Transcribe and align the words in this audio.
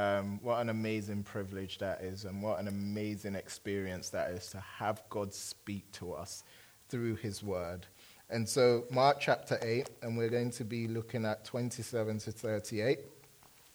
Um, 0.00 0.40
what 0.42 0.62
an 0.62 0.70
amazing 0.70 1.24
privilege 1.24 1.76
that 1.76 2.00
is, 2.00 2.24
and 2.24 2.42
what 2.42 2.58
an 2.58 2.68
amazing 2.68 3.34
experience 3.34 4.08
that 4.10 4.30
is 4.30 4.46
to 4.52 4.58
have 4.78 5.02
God 5.10 5.34
speak 5.34 5.92
to 5.92 6.14
us 6.14 6.42
through 6.88 7.16
His 7.16 7.42
Word. 7.42 7.86
And 8.30 8.48
so, 8.48 8.84
Mark 8.90 9.18
chapter 9.20 9.58
8, 9.60 9.90
and 10.00 10.16
we're 10.16 10.30
going 10.30 10.52
to 10.52 10.64
be 10.64 10.88
looking 10.88 11.26
at 11.26 11.44
27 11.44 12.18
to 12.20 12.32
38. 12.32 13.00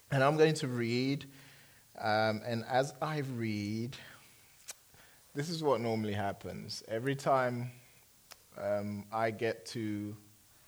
And 0.09 0.23
I'm 0.23 0.35
going 0.35 0.55
to 0.55 0.67
read, 0.67 1.25
um, 2.01 2.41
and 2.43 2.65
as 2.71 2.95
I 3.03 3.19
read, 3.19 3.95
this 5.35 5.47
is 5.47 5.61
what 5.61 5.79
normally 5.79 6.13
happens. 6.13 6.81
Every 6.87 7.15
time 7.15 7.69
um, 8.59 9.05
I 9.13 9.29
get 9.29 9.67
to 9.67 10.17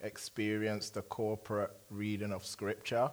experience 0.02 0.90
the 0.90 1.02
corporate 1.02 1.72
reading 1.90 2.30
of 2.32 2.46
Scripture, 2.46 3.10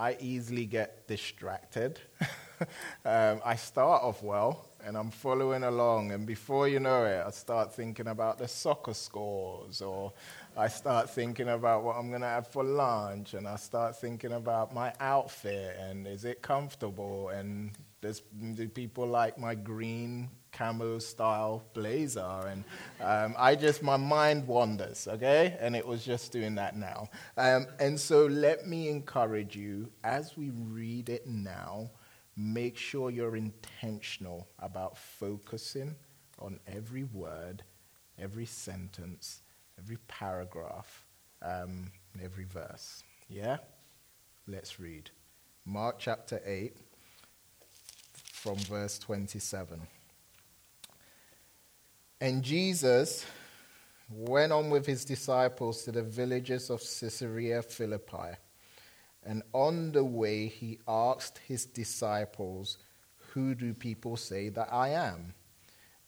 I 0.00 0.16
easily 0.18 0.64
get 0.64 1.06
distracted. 1.06 2.00
um, 3.04 3.42
I 3.44 3.54
start 3.56 4.02
off 4.02 4.22
well 4.22 4.66
and 4.82 4.96
I'm 4.96 5.10
following 5.10 5.62
along, 5.62 6.12
and 6.12 6.26
before 6.26 6.66
you 6.66 6.80
know 6.80 7.04
it, 7.04 7.22
I 7.26 7.28
start 7.32 7.74
thinking 7.74 8.06
about 8.06 8.38
the 8.38 8.48
soccer 8.48 8.94
scores, 8.94 9.82
or 9.82 10.14
I 10.56 10.68
start 10.68 11.10
thinking 11.10 11.50
about 11.50 11.84
what 11.84 11.96
I'm 11.96 12.08
going 12.08 12.22
to 12.22 12.26
have 12.28 12.46
for 12.46 12.64
lunch, 12.64 13.34
and 13.34 13.46
I 13.46 13.56
start 13.56 13.94
thinking 14.00 14.32
about 14.32 14.72
my 14.72 14.94
outfit 15.00 15.76
and 15.78 16.06
is 16.06 16.24
it 16.24 16.40
comfortable, 16.40 17.28
and 17.28 17.72
does, 18.00 18.22
do 18.54 18.68
people 18.68 19.06
like 19.06 19.36
my 19.36 19.54
green 19.54 20.30
camo 20.52 20.98
style 20.98 21.62
blazer 21.74 22.46
and 22.48 22.64
um, 23.00 23.34
i 23.38 23.54
just 23.54 23.82
my 23.82 23.96
mind 23.96 24.46
wanders 24.46 25.08
okay? 25.08 25.56
And 25.60 25.74
it 25.76 25.86
was 25.86 26.04
just 26.04 26.32
doing 26.32 26.54
that 26.56 26.76
now. 26.76 27.08
Um, 27.36 27.66
and 27.78 27.98
so 27.98 28.26
let 28.26 28.66
me 28.66 28.88
encourage 28.88 29.56
you 29.56 29.90
as 30.04 30.36
we 30.36 30.50
read 30.50 31.08
it 31.08 31.26
now 31.26 31.90
make 32.36 32.76
sure 32.76 33.10
you're 33.10 33.36
intentional 33.36 34.48
about 34.58 34.96
focusing 34.96 35.94
on 36.38 36.58
every 36.66 37.04
word 37.04 37.62
every 38.18 38.46
sentence 38.46 39.42
every 39.78 39.98
paragraph 40.08 41.04
um, 41.42 41.90
every 42.22 42.44
verse. 42.44 43.02
Yeah? 43.28 43.58
Let's 44.46 44.80
read. 44.80 45.10
Mark 45.64 45.96
chapter 45.98 46.40
8 46.44 46.76
from 48.32 48.56
verse 48.56 48.98
27 48.98 49.80
and 52.20 52.42
Jesus 52.42 53.24
went 54.10 54.52
on 54.52 54.70
with 54.70 54.86
his 54.86 55.04
disciples 55.04 55.84
to 55.84 55.92
the 55.92 56.02
villages 56.02 56.68
of 56.68 56.80
Caesarea 56.80 57.62
Philippi. 57.62 58.36
And 59.24 59.42
on 59.52 59.92
the 59.92 60.04
way, 60.04 60.46
he 60.46 60.78
asked 60.88 61.38
his 61.46 61.64
disciples, 61.64 62.78
Who 63.32 63.54
do 63.54 63.72
people 63.72 64.16
say 64.16 64.48
that 64.50 64.72
I 64.72 64.90
am? 64.90 65.34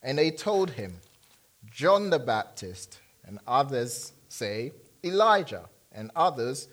And 0.03 0.19
they 0.19 0.31
told 0.31 0.71
him, 0.71 1.01
John 1.71 2.11
the 2.11 2.19
Baptist, 2.19 2.99
and 3.25 3.39
others 3.47 4.13
say 4.29 4.73
Elijah, 5.05 5.69
and 5.93 6.11
others 6.17 6.69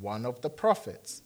one 0.00 0.26
of 0.26 0.40
the 0.40 0.50
prophets. 0.50 1.22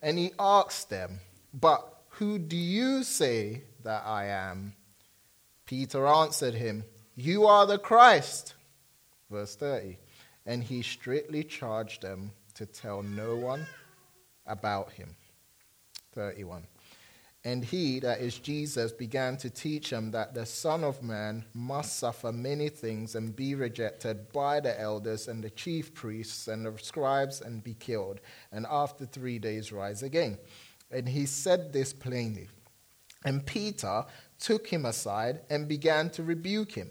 And 0.00 0.18
he 0.18 0.32
asked 0.38 0.90
them, 0.90 1.20
But 1.54 1.86
who 2.08 2.38
do 2.38 2.56
you 2.56 3.04
say 3.04 3.62
that 3.84 4.02
I 4.04 4.26
am? 4.26 4.74
Peter 5.66 6.06
answered 6.06 6.54
him, 6.54 6.84
You 7.14 7.46
are 7.46 7.66
the 7.66 7.78
Christ. 7.78 8.54
Verse 9.30 9.54
30. 9.56 9.98
And 10.46 10.62
he 10.62 10.82
strictly 10.82 11.44
charged 11.44 12.02
them 12.02 12.32
to 12.54 12.66
tell 12.66 13.02
no 13.02 13.36
one 13.36 13.66
about 14.46 14.92
him. 14.92 15.14
31. 16.14 16.66
And 17.44 17.64
he, 17.64 17.98
that 18.00 18.20
is 18.20 18.38
Jesus, 18.38 18.92
began 18.92 19.36
to 19.38 19.50
teach 19.50 19.90
them 19.90 20.12
that 20.12 20.32
the 20.32 20.46
Son 20.46 20.84
of 20.84 21.02
Man 21.02 21.44
must 21.54 21.98
suffer 21.98 22.30
many 22.30 22.68
things 22.68 23.16
and 23.16 23.34
be 23.34 23.56
rejected 23.56 24.32
by 24.32 24.60
the 24.60 24.78
elders 24.80 25.26
and 25.26 25.42
the 25.42 25.50
chief 25.50 25.92
priests 25.92 26.46
and 26.46 26.64
the 26.64 26.78
scribes 26.80 27.40
and 27.40 27.64
be 27.64 27.74
killed, 27.74 28.20
and 28.52 28.64
after 28.70 29.06
three 29.06 29.40
days 29.40 29.72
rise 29.72 30.04
again. 30.04 30.38
And 30.92 31.08
he 31.08 31.26
said 31.26 31.72
this 31.72 31.92
plainly. 31.92 32.48
And 33.24 33.44
Peter 33.44 34.04
took 34.42 34.66
him 34.66 34.84
aside 34.84 35.40
and 35.48 35.68
began 35.68 36.10
to 36.10 36.22
rebuke 36.22 36.72
him. 36.72 36.90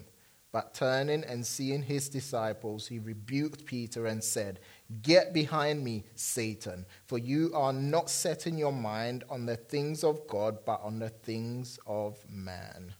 But 0.52 0.74
turning 0.74 1.22
and 1.24 1.46
seeing 1.46 1.82
his 1.82 2.08
disciples, 2.08 2.88
he 2.88 2.98
rebuked 2.98 3.64
Peter 3.64 4.06
and 4.06 4.22
said, 4.22 4.60
Get 5.02 5.32
behind 5.32 5.82
me, 5.82 6.04
Satan, 6.14 6.84
for 7.06 7.16
you 7.16 7.52
are 7.54 7.72
not 7.72 8.10
setting 8.10 8.58
your 8.58 8.72
mind 8.72 9.24
on 9.30 9.46
the 9.46 9.56
things 9.56 10.02
of 10.02 10.26
God, 10.26 10.58
but 10.66 10.80
on 10.82 10.98
the 10.98 11.08
things 11.08 11.78
of 11.86 12.18
man. 12.28 12.94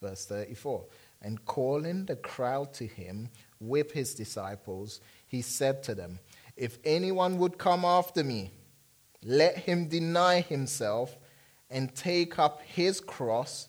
Verse 0.00 0.24
34. 0.24 0.84
And 1.22 1.44
calling 1.44 2.06
the 2.06 2.16
crowd 2.16 2.72
to 2.74 2.86
him 2.86 3.28
with 3.60 3.92
his 3.92 4.14
disciples, 4.14 5.00
he 5.26 5.42
said 5.42 5.82
to 5.84 5.94
them, 5.94 6.18
If 6.56 6.78
anyone 6.84 7.38
would 7.38 7.58
come 7.58 7.84
after 7.84 8.24
me, 8.24 8.52
let 9.22 9.58
him 9.58 9.88
deny 9.88 10.40
himself 10.40 11.16
and 11.70 11.94
take 11.94 12.38
up 12.38 12.62
his 12.62 13.00
cross 13.00 13.68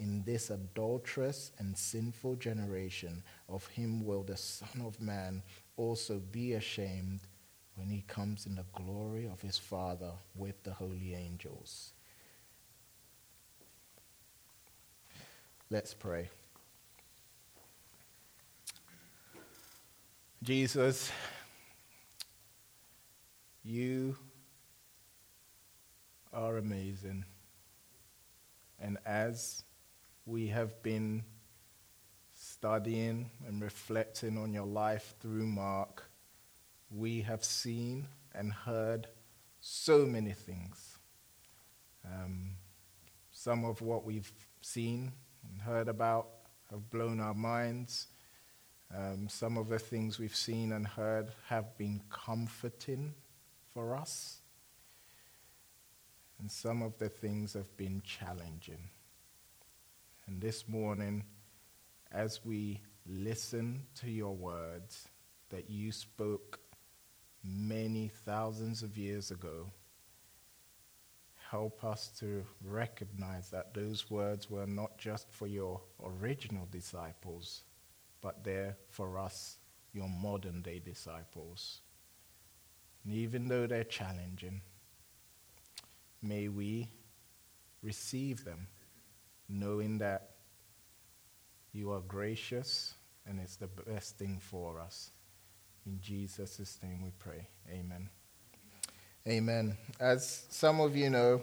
in 0.00 0.24
this 0.24 0.50
adulterous 0.50 1.52
and 1.58 1.76
sinful 1.76 2.36
generation, 2.36 3.22
of 3.48 3.66
him 3.68 4.04
will 4.04 4.22
the 4.22 4.36
Son 4.36 4.82
of 4.84 5.00
Man 5.00 5.42
also 5.76 6.18
be 6.32 6.54
ashamed 6.54 7.20
when 7.76 7.88
he 7.88 8.02
comes 8.08 8.46
in 8.46 8.54
the 8.56 8.64
glory 8.72 9.26
of 9.26 9.40
his 9.42 9.58
Father 9.58 10.12
with 10.34 10.62
the 10.64 10.72
holy 10.72 11.14
angels. 11.14 11.92
Let's 15.70 15.94
pray. 15.94 16.28
Jesus, 20.42 21.12
you 23.62 24.16
are 26.32 26.56
amazing. 26.56 27.24
And 28.80 28.96
as 29.04 29.62
we 30.26 30.48
have 30.48 30.82
been 30.82 31.24
studying 32.34 33.30
and 33.46 33.62
reflecting 33.62 34.38
on 34.38 34.52
your 34.52 34.66
life 34.66 35.14
through 35.20 35.46
Mark, 35.46 36.10
we 36.90 37.20
have 37.22 37.44
seen 37.44 38.06
and 38.34 38.52
heard 38.52 39.06
so 39.60 40.06
many 40.06 40.32
things. 40.32 40.98
Um, 42.04 42.52
some 43.30 43.64
of 43.64 43.82
what 43.82 44.04
we've 44.04 44.30
seen 44.60 45.12
and 45.48 45.60
heard 45.60 45.88
about 45.88 46.28
have 46.70 46.90
blown 46.90 47.20
our 47.20 47.34
minds. 47.34 48.08
Um, 48.94 49.28
some 49.28 49.56
of 49.56 49.68
the 49.68 49.78
things 49.78 50.18
we've 50.18 50.34
seen 50.34 50.72
and 50.72 50.86
heard 50.86 51.30
have 51.48 51.76
been 51.76 52.00
comforting 52.10 53.14
for 53.72 53.94
us. 53.94 54.40
And 56.40 56.50
some 56.50 56.82
of 56.82 56.98
the 56.98 57.08
things 57.08 57.52
have 57.52 57.76
been 57.76 58.02
challenging. 58.04 58.88
And 60.30 60.40
this 60.40 60.68
morning, 60.68 61.24
as 62.12 62.44
we 62.44 62.80
listen 63.04 63.82
to 63.96 64.08
your 64.08 64.36
words 64.36 65.08
that 65.48 65.68
you 65.68 65.90
spoke 65.90 66.60
many 67.42 68.12
thousands 68.24 68.84
of 68.84 68.96
years 68.96 69.32
ago, 69.32 69.66
help 71.50 71.82
us 71.82 72.12
to 72.20 72.44
recognize 72.64 73.50
that 73.50 73.74
those 73.74 74.08
words 74.08 74.48
were 74.48 74.68
not 74.68 74.98
just 74.98 75.32
for 75.32 75.48
your 75.48 75.80
original 76.00 76.68
disciples, 76.70 77.64
but 78.20 78.44
they're 78.44 78.76
for 78.88 79.18
us, 79.18 79.58
your 79.92 80.08
modern 80.08 80.62
day 80.62 80.78
disciples. 80.78 81.80
And 83.04 83.12
even 83.12 83.48
though 83.48 83.66
they're 83.66 83.82
challenging, 83.82 84.60
may 86.22 86.46
we 86.46 86.88
receive 87.82 88.44
them 88.44 88.68
knowing 89.50 89.98
that 89.98 90.30
you 91.72 91.90
are 91.92 92.00
gracious 92.00 92.94
and 93.26 93.40
it's 93.40 93.56
the 93.56 93.66
best 93.66 94.16
thing 94.16 94.38
for 94.40 94.80
us. 94.80 95.10
In 95.84 95.98
Jesus' 96.00 96.78
name 96.82 97.02
we 97.02 97.10
pray. 97.18 97.48
Amen. 97.70 98.08
Amen. 99.26 99.76
As 99.98 100.46
some 100.50 100.80
of 100.80 100.96
you 100.96 101.10
know, 101.10 101.42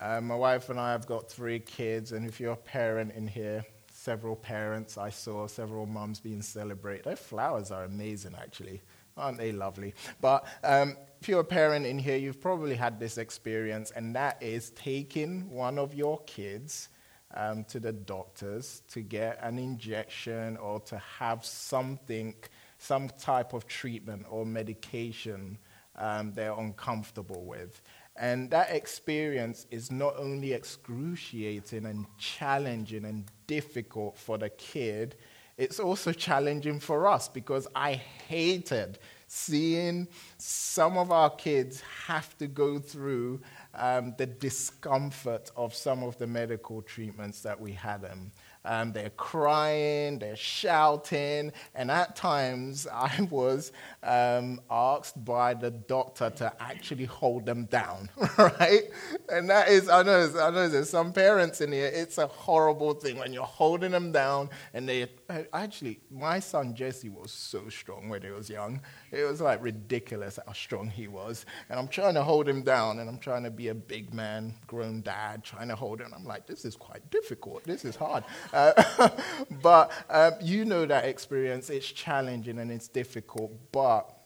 Uh, 0.00 0.20
my 0.20 0.36
wife 0.36 0.70
and 0.70 0.78
I 0.78 0.92
have 0.92 1.06
got 1.06 1.28
three 1.28 1.58
kids, 1.58 2.12
and 2.12 2.24
if 2.24 2.38
you're 2.38 2.52
a 2.52 2.56
parent 2.56 3.12
in 3.16 3.26
here, 3.26 3.64
several 3.92 4.36
parents 4.36 4.96
I 4.96 5.10
saw, 5.10 5.48
several 5.48 5.86
mums 5.86 6.20
being 6.20 6.40
celebrated. 6.40 7.04
Their 7.04 7.16
flowers 7.16 7.72
are 7.72 7.82
amazing, 7.82 8.36
actually. 8.36 8.80
Aren't 9.16 9.38
they 9.38 9.50
lovely? 9.50 9.94
But 10.20 10.46
um, 10.62 10.96
if 11.20 11.28
you're 11.28 11.40
a 11.40 11.44
parent 11.44 11.84
in 11.84 11.98
here, 11.98 12.16
you've 12.16 12.40
probably 12.40 12.76
had 12.76 13.00
this 13.00 13.18
experience, 13.18 13.90
and 13.96 14.14
that 14.14 14.40
is 14.40 14.70
taking 14.70 15.50
one 15.50 15.80
of 15.80 15.94
your 15.94 16.22
kids 16.26 16.90
um, 17.34 17.64
to 17.64 17.78
the 17.80 17.92
doctors 17.92 18.82
to 18.90 19.00
get 19.00 19.38
an 19.42 19.58
injection 19.58 20.56
or 20.56 20.80
to 20.80 20.98
have 20.98 21.44
something, 21.44 22.34
some 22.78 23.08
type 23.18 23.52
of 23.52 23.66
treatment 23.66 24.26
or 24.30 24.46
medication 24.46 25.58
um, 25.96 26.32
they're 26.32 26.52
uncomfortable 26.52 27.44
with. 27.44 27.82
And 28.16 28.50
that 28.50 28.70
experience 28.70 29.66
is 29.70 29.92
not 29.92 30.14
only 30.16 30.52
excruciating 30.52 31.86
and 31.86 32.06
challenging 32.18 33.04
and 33.04 33.24
difficult 33.46 34.16
for 34.16 34.38
the 34.38 34.50
kid, 34.50 35.16
it's 35.56 35.78
also 35.80 36.12
challenging 36.12 36.80
for 36.80 37.06
us 37.06 37.28
because 37.28 37.66
I 37.74 37.94
hated 37.94 38.98
seeing 39.28 40.08
some 40.38 40.96
of 40.96 41.12
our 41.12 41.30
kids 41.30 41.82
have 42.06 42.36
to 42.38 42.46
go 42.46 42.78
through 42.78 43.40
um, 43.74 44.14
the 44.18 44.26
discomfort 44.26 45.50
of 45.56 45.74
some 45.74 46.02
of 46.02 46.18
the 46.18 46.26
medical 46.26 46.82
treatments 46.82 47.42
that 47.42 47.60
we 47.60 47.72
had 47.72 48.02
them. 48.02 48.32
Um, 48.64 48.92
they're 48.92 49.10
crying, 49.10 50.18
they're 50.18 50.36
shouting, 50.36 51.52
and 51.74 51.90
at 51.90 52.16
times 52.16 52.86
I 52.92 53.28
was 53.30 53.72
um, 54.02 54.60
asked 54.70 55.24
by 55.24 55.54
the 55.54 55.70
doctor 55.70 56.30
to 56.30 56.52
actually 56.60 57.04
hold 57.04 57.46
them 57.46 57.66
down, 57.66 58.10
right? 58.38 58.82
And 59.28 59.48
that 59.48 59.68
is, 59.68 59.88
I 59.88 60.02
know, 60.02 60.30
I 60.40 60.50
know 60.50 60.68
there's 60.68 60.90
some 60.90 61.12
parents 61.12 61.60
in 61.60 61.72
here, 61.72 61.90
it's 61.92 62.18
a 62.18 62.26
horrible 62.26 62.94
thing 62.94 63.18
when 63.18 63.32
you're 63.32 63.44
holding 63.44 63.92
them 63.92 64.10
down, 64.10 64.50
and 64.74 64.88
they 64.88 65.08
actually, 65.52 66.00
my 66.10 66.38
son 66.38 66.74
Jesse 66.74 67.08
was 67.08 67.30
so 67.30 67.68
strong 67.68 68.08
when 68.08 68.22
he 68.22 68.30
was 68.30 68.48
young. 68.48 68.80
It 69.10 69.24
was 69.24 69.40
like 69.40 69.62
ridiculous 69.62 70.38
how 70.44 70.52
strong 70.52 70.88
he 70.88 71.08
was. 71.08 71.44
And 71.68 71.78
I'm 71.78 71.88
trying 71.88 72.14
to 72.14 72.22
hold 72.22 72.48
him 72.48 72.62
down, 72.62 72.98
and 72.98 73.08
I'm 73.08 73.18
trying 73.18 73.44
to 73.44 73.50
be 73.50 73.68
a 73.68 73.74
big 73.74 74.14
man, 74.14 74.54
grown 74.66 75.02
dad, 75.02 75.44
trying 75.44 75.68
to 75.68 75.76
hold 75.76 76.00
him. 76.00 76.12
I'm 76.14 76.24
like, 76.24 76.46
this 76.46 76.64
is 76.64 76.76
quite 76.76 77.10
difficult. 77.10 77.64
This 77.64 77.84
is 77.84 77.96
hard. 77.96 78.24
Uh, 78.52 79.10
but 79.62 79.92
um, 80.08 80.34
you 80.40 80.64
know 80.64 80.86
that 80.86 81.04
experience. 81.04 81.70
It's 81.70 81.86
challenging 81.86 82.58
and 82.58 82.70
it's 82.70 82.88
difficult, 82.88 83.52
but 83.72 84.18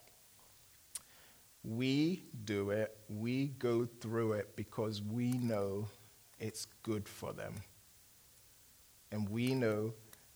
we 1.65 2.25
do 2.45 2.71
it, 2.71 2.97
we 3.09 3.47
go 3.47 3.87
through 4.01 4.33
it 4.33 4.57
because 4.57 5.01
we 5.01 5.33
know 5.33 5.89
it's 6.39 6.67
good 6.83 7.09
for 7.09 7.33
them. 7.33 7.55
And 9.13 9.29
we 9.29 9.55
know 9.55 9.95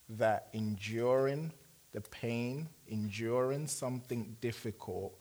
that 0.09 0.49
enduring 0.53 1.53
the 1.93 2.01
pain, 2.01 2.69
enduring 2.89 3.67
something 3.67 4.37
difficult, 4.41 5.19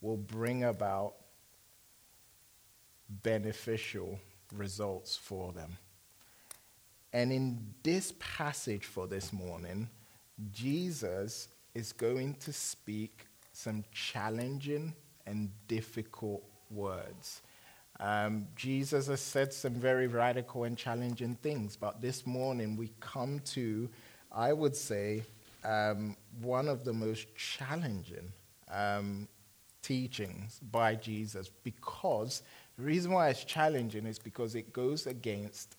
will 0.00 0.16
bring 0.16 0.64
about 0.64 1.14
beneficial 3.08 4.18
results 4.52 5.16
for 5.16 5.52
them. 5.52 5.76
And 7.12 7.32
in 7.32 7.74
this 7.82 8.12
passage 8.18 8.84
for 8.84 9.06
this 9.06 9.32
morning, 9.32 9.88
Jesus 10.52 11.48
is 11.74 11.92
going 11.92 12.34
to 12.34 12.52
speak 12.52 13.26
some 13.52 13.84
challenging 13.92 14.94
and 15.26 15.50
difficult 15.66 16.42
words. 16.70 17.42
Um, 18.00 18.46
Jesus 18.54 19.08
has 19.08 19.20
said 19.20 19.52
some 19.52 19.74
very 19.74 20.06
radical 20.06 20.64
and 20.64 20.76
challenging 20.76 21.34
things, 21.36 21.76
but 21.76 22.00
this 22.00 22.26
morning 22.26 22.76
we 22.76 22.92
come 23.00 23.40
to, 23.46 23.88
I 24.38 24.52
would 24.52 24.76
say, 24.76 25.24
um, 25.64 26.16
one 26.40 26.68
of 26.68 26.84
the 26.84 26.92
most 26.92 27.34
challenging 27.34 28.32
um, 28.72 29.26
teachings 29.82 30.60
by 30.70 30.94
Jesus 30.94 31.50
because 31.64 32.42
the 32.76 32.84
reason 32.84 33.10
why 33.10 33.30
it's 33.30 33.42
challenging 33.42 34.06
is 34.06 34.20
because 34.20 34.54
it 34.54 34.72
goes 34.72 35.08
against 35.08 35.74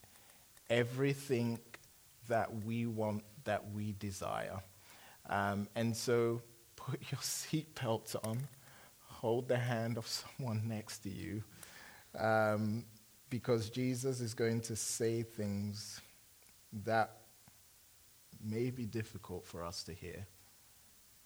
everything 0.69 1.57
that 2.27 2.53
we 2.65 2.85
want, 2.85 3.23
that 3.45 3.63
we 3.71 3.93
desire. 3.97 4.59
Um, 5.29 5.69
and 5.77 5.95
so 5.95 6.41
put 6.75 6.99
your 7.11 7.19
seatbelt 7.21 8.17
on, 8.27 8.39
hold 9.07 9.47
the 9.47 9.57
hand 9.57 9.97
of 9.97 10.05
someone 10.05 10.63
next 10.67 10.97
to 11.03 11.09
you, 11.09 11.41
um, 12.19 12.83
because 13.29 13.69
Jesus 13.69 14.19
is 14.19 14.33
going 14.33 14.59
to 14.61 14.75
say 14.75 15.23
things 15.23 16.01
that 16.83 17.18
may 18.43 18.69
be 18.69 18.85
difficult 18.85 19.45
for 19.45 19.63
us 19.63 19.83
to 19.83 19.93
hear, 19.93 20.27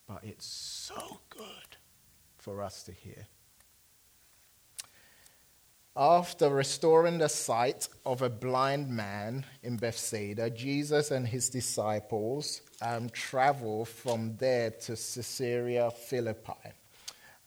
but 0.07 0.19
it's 0.23 0.45
so 0.45 1.19
good 1.29 1.77
for 2.37 2.61
us 2.61 2.83
to 2.83 2.91
hear. 2.91 3.27
After 5.95 6.49
restoring 6.49 7.19
the 7.19 7.29
sight 7.29 7.87
of 8.03 8.23
a 8.23 8.29
blind 8.29 8.89
man 8.89 9.45
in 9.61 9.77
Bethsaida, 9.77 10.49
Jesus 10.49 11.11
and 11.11 11.27
his 11.27 11.49
disciples 11.49 12.61
um, 12.81 13.09
travel 13.11 13.85
from 13.85 14.35
there 14.37 14.71
to 14.71 14.93
Caesarea 14.93 15.91
Philippi. 15.91 16.73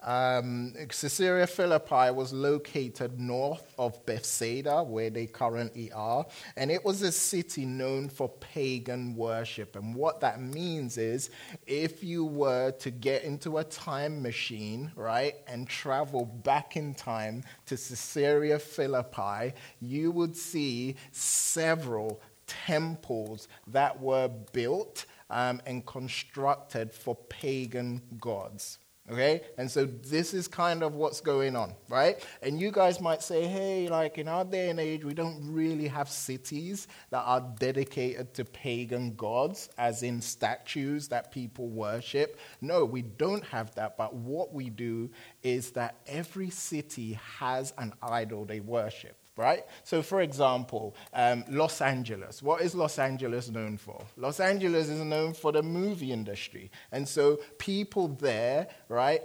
Um, 0.07 0.73
Caesarea 0.89 1.49
Philippi 1.49 2.13
was 2.13 2.33
located 2.33 3.19
north 3.19 3.75
of 3.77 4.07
Bethsaida, 4.07 4.85
where 4.85 5.11
they 5.11 5.27
currently 5.27 5.91
are, 5.91 6.25
and 6.57 6.71
it 6.71 6.85
was 6.85 7.03
a 7.03 7.11
city 7.11 7.67
known 7.67 8.09
for 8.09 8.29
pagan 8.29 9.17
worship. 9.17 9.75
And 9.75 9.97
what 9.97 10.21
that 10.21 10.41
means 10.41 10.97
is 10.97 11.31
if 11.67 12.05
you 12.05 12.25
were 12.25 12.71
to 12.71 12.91
get 12.93 13.25
into 13.25 13.59
a 13.59 13.65
time 13.65 14.23
machine, 14.23 14.93
right, 14.95 15.35
and 15.49 15.69
travel 15.69 16.25
back 16.25 16.77
in 16.77 16.95
time 16.95 17.43
to 17.67 17.75
Caesarea 17.75 18.61
Philippi, 18.61 19.55
you 19.81 20.13
would 20.13 20.37
see 20.37 20.95
several 21.11 22.21
temples 22.47 23.49
that 23.67 24.01
were 24.01 24.29
built 24.53 25.07
um, 25.31 25.61
and 25.67 25.85
constructed 25.85 26.93
for 26.93 27.17
pagan 27.29 28.01
gods. 28.21 28.79
Okay? 29.11 29.43
And 29.57 29.71
so 29.71 29.85
this 29.85 30.35
is 30.35 30.49
kind 30.49 30.83
of 30.83 30.95
what's 30.95 31.21
going 31.21 31.55
on, 31.55 31.75
right? 31.89 32.27
And 32.43 32.61
you 32.61 32.73
guys 32.73 33.01
might 33.01 33.23
say, 33.23 33.47
hey, 33.47 33.89
like 33.89 34.19
in 34.19 34.27
our 34.27 34.45
day 34.45 34.71
and 34.71 34.81
age, 34.81 35.05
we 35.05 35.15
don't 35.15 35.39
really 35.43 35.87
have 35.89 36.09
cities 36.09 36.89
that 37.11 37.23
are 37.23 37.41
dedicated 37.59 38.35
to 38.35 38.45
pagan 38.45 39.15
gods, 39.15 39.69
as 39.79 40.03
in 40.03 40.21
statues 40.21 41.09
that 41.09 41.31
people 41.31 41.69
worship. 41.69 42.39
No, 42.61 42.85
we 42.85 43.03
don't 43.03 43.45
have 43.45 43.75
that. 43.77 43.97
But 43.97 44.15
what 44.15 44.53
we 44.53 44.71
do 44.71 45.11
is 45.43 45.71
that 45.73 45.97
every 46.07 46.51
city 46.51 47.19
has 47.39 47.73
an 47.79 47.93
idol 48.03 48.45
they 48.45 48.61
worship 48.61 49.17
right? 49.37 49.65
So, 49.85 50.03
for 50.03 50.23
example, 50.23 50.95
um, 51.13 51.45
Los 51.49 51.81
Angeles. 51.81 52.43
What 52.43 52.63
is 52.63 52.75
Los 52.75 52.99
Angeles 52.99 53.51
known 53.51 53.77
for? 53.77 54.03
Los 54.17 54.41
Angeles 54.41 54.89
is 54.89 55.01
known 55.01 55.35
for 55.35 55.53
the 55.53 55.63
movie 55.63 56.13
industry. 56.13 56.71
And 56.91 57.07
so, 57.07 57.39
people 57.59 58.09
there, 58.09 58.69
right, 58.89 59.23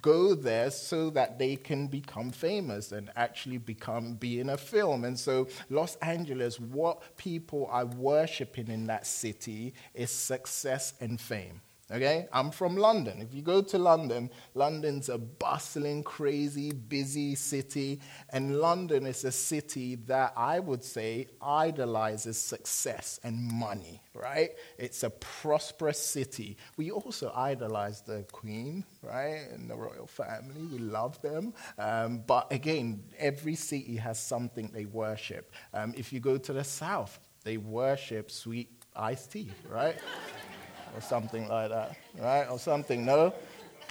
go 0.00 0.34
there 0.34 0.70
so 0.70 1.10
that 1.10 1.38
they 1.38 1.56
can 1.56 1.88
become 1.88 2.30
famous 2.30 2.92
and 2.92 3.10
actually 3.16 3.58
become, 3.58 4.14
be 4.14 4.40
in 4.40 4.50
a 4.50 4.56
film. 4.56 5.04
And 5.04 5.18
so, 5.18 5.48
Los 5.70 5.96
Angeles, 5.96 6.60
what 6.60 7.16
people 7.16 7.68
are 7.70 7.86
worshiping 7.86 8.68
in 8.68 8.86
that 8.86 9.06
city 9.06 9.74
is 9.94 10.10
success 10.10 10.94
and 11.00 11.20
fame. 11.20 11.60
Okay? 11.90 12.28
I'm 12.32 12.50
from 12.50 12.76
London. 12.76 13.22
If 13.22 13.32
you 13.34 13.40
go 13.42 13.62
to 13.62 13.78
London, 13.78 14.30
London's 14.54 15.08
a 15.08 15.16
bustling, 15.16 16.02
crazy, 16.02 16.70
busy 16.72 17.34
city. 17.34 18.00
And 18.30 18.58
London 18.60 19.06
is 19.06 19.24
a 19.24 19.32
city 19.32 19.94
that 20.06 20.34
I 20.36 20.60
would 20.60 20.84
say 20.84 21.28
idolizes 21.40 22.36
success 22.36 23.18
and 23.24 23.40
money, 23.40 24.02
right? 24.12 24.50
It's 24.76 25.02
a 25.02 25.10
prosperous 25.10 25.98
city. 25.98 26.58
We 26.76 26.90
also 26.90 27.32
idolize 27.34 28.02
the 28.02 28.26
Queen, 28.32 28.84
right? 29.02 29.46
And 29.54 29.70
the 29.70 29.76
royal 29.76 30.06
family. 30.06 30.66
We 30.70 30.78
love 30.78 31.20
them. 31.22 31.54
Um, 31.78 32.22
but 32.26 32.52
again, 32.52 33.02
every 33.18 33.54
city 33.54 33.96
has 33.96 34.20
something 34.20 34.70
they 34.74 34.84
worship. 34.84 35.52
Um, 35.72 35.94
if 35.96 36.12
you 36.12 36.20
go 36.20 36.36
to 36.36 36.52
the 36.52 36.64
South, 36.64 37.18
they 37.44 37.56
worship 37.56 38.30
sweet 38.30 38.68
iced 38.94 39.32
tea, 39.32 39.50
right? 39.70 39.96
or 40.94 41.00
something 41.00 41.48
like 41.48 41.70
that, 41.70 41.96
right? 42.18 42.44
Or 42.44 42.58
something. 42.58 43.04
No? 43.04 43.34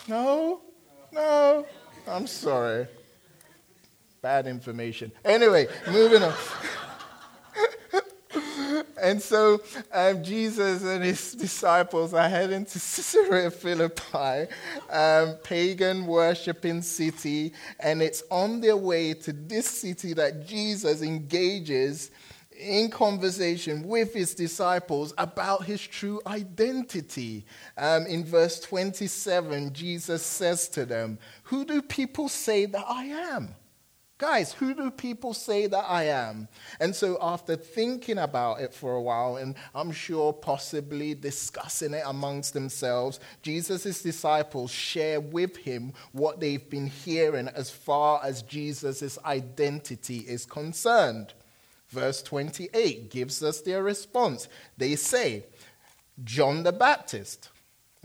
No? 0.07 0.61
No? 1.11 1.65
I'm 2.07 2.27
sorry. 2.27 2.87
Bad 4.21 4.47
information. 4.47 5.11
Anyway, 5.23 5.67
moving 5.87 6.23
on. 6.23 6.33
and 9.01 9.21
so 9.21 9.61
um, 9.93 10.23
Jesus 10.23 10.83
and 10.83 11.03
his 11.03 11.33
disciples 11.33 12.13
are 12.13 12.27
heading 12.27 12.65
to 12.65 12.73
Caesarea 12.73 13.51
Philippi, 13.51 14.51
um, 14.89 15.35
pagan 15.43 16.07
worshiping 16.07 16.81
city, 16.81 17.53
and 17.79 18.01
it's 18.01 18.23
on 18.29 18.61
their 18.61 18.77
way 18.77 19.13
to 19.13 19.33
this 19.33 19.67
city 19.67 20.13
that 20.13 20.47
Jesus 20.47 21.01
engages 21.01 22.11
in 22.57 22.89
conversation 22.89 23.83
with 23.83 24.13
his 24.13 24.33
disciples 24.33 25.13
about 25.17 25.65
his 25.65 25.81
true 25.81 26.21
identity. 26.25 27.45
Um, 27.77 28.05
in 28.05 28.25
verse 28.25 28.59
27, 28.59 29.73
Jesus 29.73 30.23
says 30.23 30.67
to 30.69 30.85
them, 30.85 31.19
Who 31.43 31.65
do 31.65 31.81
people 31.81 32.29
say 32.29 32.65
that 32.65 32.85
I 32.87 33.05
am? 33.05 33.55
Guys, 34.19 34.51
who 34.51 34.73
do 34.73 34.89
people 34.89 35.31
say 35.31 35.67
that 35.67 35.85
I 35.87 36.05
am? 36.05 36.47
And 36.79 36.95
so, 36.95 37.19
after 37.21 37.55
thinking 37.55 38.17
about 38.17 38.61
it 38.61 38.73
for 38.73 38.95
a 38.95 39.01
while, 39.01 39.35
and 39.35 39.53
I'm 39.75 39.91
sure 39.91 40.33
possibly 40.33 41.13
discussing 41.13 41.93
it 41.93 42.01
amongst 42.03 42.53
themselves, 42.53 43.19
Jesus' 43.43 44.01
disciples 44.01 44.71
share 44.71 45.21
with 45.21 45.55
him 45.57 45.93
what 46.13 46.39
they've 46.39 46.67
been 46.67 46.87
hearing 46.87 47.47
as 47.49 47.69
far 47.69 48.19
as 48.23 48.41
Jesus' 48.41 49.19
identity 49.23 50.25
is 50.27 50.47
concerned. 50.47 51.35
Verse 51.89 52.21
28 52.21 53.09
gives 53.09 53.41
us 53.41 53.61
their 53.61 53.81
response. 53.83 54.47
They 54.77 54.95
say, 54.95 55.45
John 56.23 56.63
the 56.63 56.73
Baptist. 56.73 57.49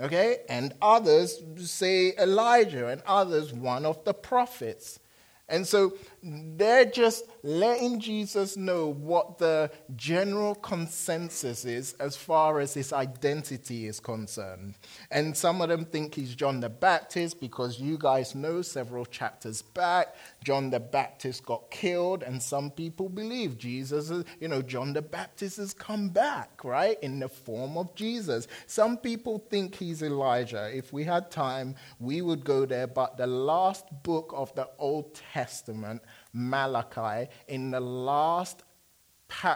Okay? 0.00 0.38
And 0.48 0.74
others 0.80 1.42
say 1.56 2.14
Elijah, 2.18 2.88
and 2.88 3.02
others 3.06 3.52
one 3.52 3.84
of 3.84 4.04
the 4.04 4.14
prophets. 4.14 4.98
And 5.48 5.66
so 5.66 5.94
they're 6.22 6.84
just 6.84 7.24
letting 7.42 7.98
Jesus 7.98 8.56
know 8.56 8.86
what 8.86 9.38
the 9.38 9.70
general 9.96 10.54
consensus 10.54 11.64
is 11.64 11.94
as 11.94 12.16
far 12.16 12.60
as 12.60 12.74
his 12.74 12.92
identity 12.92 13.86
is 13.86 13.98
concerned. 13.98 14.74
And 15.10 15.36
some 15.36 15.60
of 15.60 15.68
them 15.68 15.84
think 15.84 16.14
he's 16.14 16.36
John 16.36 16.60
the 16.60 16.68
Baptist 16.68 17.40
because 17.40 17.80
you 17.80 17.98
guys 17.98 18.36
know 18.36 18.62
several 18.62 19.04
chapters 19.04 19.62
back, 19.62 20.14
John 20.44 20.70
the 20.70 20.78
Baptist 20.78 21.44
got 21.44 21.70
killed, 21.70 22.22
and 22.22 22.40
some 22.40 22.70
people 22.70 23.08
believe 23.08 23.58
Jesus, 23.58 24.10
is, 24.10 24.24
you 24.38 24.46
know, 24.46 24.62
John 24.62 24.92
the 24.92 25.02
Baptist 25.02 25.56
has 25.56 25.74
come 25.74 26.08
back, 26.08 26.62
right, 26.62 26.98
in 27.02 27.18
the 27.18 27.28
form 27.28 27.76
of 27.76 27.94
Jesus. 27.96 28.46
Some 28.68 28.96
people 28.96 29.44
think 29.50 29.74
he's 29.74 30.02
Elijah. 30.02 30.70
If 30.72 30.92
we 30.92 31.02
had 31.02 31.32
time, 31.32 31.74
we 31.98 32.22
would 32.22 32.44
go 32.44 32.64
there, 32.64 32.86
but 32.86 33.16
the 33.16 33.26
last 33.26 33.86
book 34.04 34.32
of 34.36 34.54
the 34.54 34.68
Old 34.78 35.14
Testament 35.14 36.02
Malachi, 36.32 37.30
in 37.48 37.70
the 37.70 37.80
last, 37.80 38.62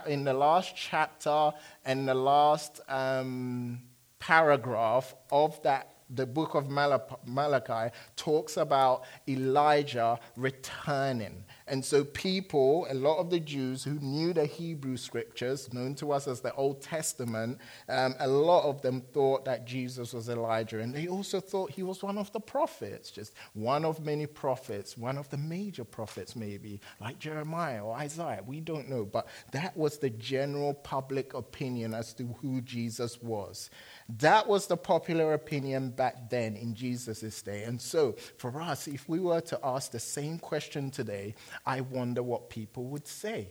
in 0.06 0.24
the 0.24 0.34
last 0.34 0.74
chapter 0.76 1.52
and 1.84 2.08
the 2.08 2.14
last 2.14 2.80
um, 2.88 3.80
paragraph 4.18 5.14
of 5.30 5.60
that 5.62 5.96
the 6.10 6.26
book 6.26 6.54
of 6.54 6.70
Malachi 6.70 7.92
talks 8.14 8.56
about 8.56 9.04
Elijah 9.28 10.18
returning. 10.36 11.44
And 11.68 11.84
so, 11.84 12.04
people, 12.04 12.86
a 12.88 12.94
lot 12.94 13.18
of 13.18 13.28
the 13.28 13.40
Jews 13.40 13.82
who 13.82 13.94
knew 13.94 14.32
the 14.32 14.46
Hebrew 14.46 14.96
scriptures, 14.96 15.72
known 15.72 15.96
to 15.96 16.12
us 16.12 16.28
as 16.28 16.40
the 16.40 16.54
Old 16.54 16.80
Testament, 16.80 17.58
um, 17.88 18.14
a 18.20 18.28
lot 18.28 18.68
of 18.68 18.82
them 18.82 19.02
thought 19.12 19.44
that 19.46 19.66
Jesus 19.66 20.12
was 20.12 20.28
Elijah. 20.28 20.78
And 20.78 20.94
they 20.94 21.08
also 21.08 21.40
thought 21.40 21.72
he 21.72 21.82
was 21.82 22.04
one 22.04 22.18
of 22.18 22.32
the 22.32 22.38
prophets, 22.38 23.10
just 23.10 23.34
one 23.54 23.84
of 23.84 24.04
many 24.04 24.26
prophets, 24.26 24.96
one 24.96 25.18
of 25.18 25.28
the 25.30 25.38
major 25.38 25.82
prophets, 25.82 26.36
maybe, 26.36 26.80
like 27.00 27.18
Jeremiah 27.18 27.84
or 27.84 27.96
Isaiah. 27.96 28.42
We 28.46 28.60
don't 28.60 28.88
know. 28.88 29.04
But 29.04 29.26
that 29.50 29.76
was 29.76 29.98
the 29.98 30.10
general 30.10 30.72
public 30.72 31.34
opinion 31.34 31.94
as 31.94 32.12
to 32.14 32.26
who 32.42 32.60
Jesus 32.60 33.20
was. 33.20 33.70
That 34.08 34.46
was 34.46 34.68
the 34.68 34.76
popular 34.76 35.34
opinion 35.34 35.90
back 35.90 36.30
then 36.30 36.54
in 36.54 36.76
Jesus' 36.76 37.42
day. 37.42 37.64
And 37.64 37.80
so, 37.80 38.12
for 38.36 38.60
us, 38.60 38.86
if 38.86 39.08
we 39.08 39.18
were 39.18 39.40
to 39.40 39.58
ask 39.64 39.90
the 39.90 39.98
same 39.98 40.38
question 40.38 40.92
today, 40.92 41.34
I 41.64 41.80
wonder 41.80 42.22
what 42.22 42.50
people 42.50 42.84
would 42.86 43.06
say. 43.06 43.50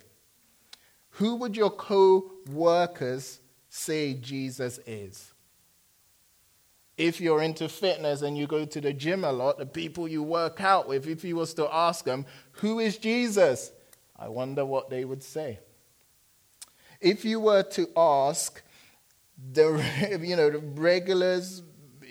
Who 1.11 1.35
would 1.37 1.55
your 1.55 1.69
co 1.69 2.31
workers 2.51 3.39
say 3.69 4.13
Jesus 4.13 4.79
is? 4.85 5.31
If 6.97 7.19
you're 7.19 7.41
into 7.41 7.67
fitness 7.67 8.21
and 8.21 8.37
you 8.37 8.47
go 8.47 8.65
to 8.65 8.81
the 8.81 8.93
gym 8.93 9.23
a 9.23 9.31
lot, 9.31 9.57
the 9.57 9.65
people 9.65 10.07
you 10.07 10.23
work 10.23 10.61
out 10.61 10.87
with, 10.87 11.07
if 11.07 11.23
you 11.23 11.35
was 11.35 11.53
to 11.55 11.73
ask 11.73 12.05
them, 12.05 12.25
Who 12.53 12.79
is 12.79 12.97
Jesus? 12.97 13.71
I 14.17 14.29
wonder 14.29 14.65
what 14.65 14.89
they 14.89 15.03
would 15.03 15.23
say. 15.23 15.59
If 17.01 17.25
you 17.25 17.39
were 17.39 17.63
to 17.63 17.87
ask 17.97 18.61
the, 19.51 20.19
you 20.21 20.35
know, 20.35 20.49
the 20.49 20.59
regulars 20.59 21.61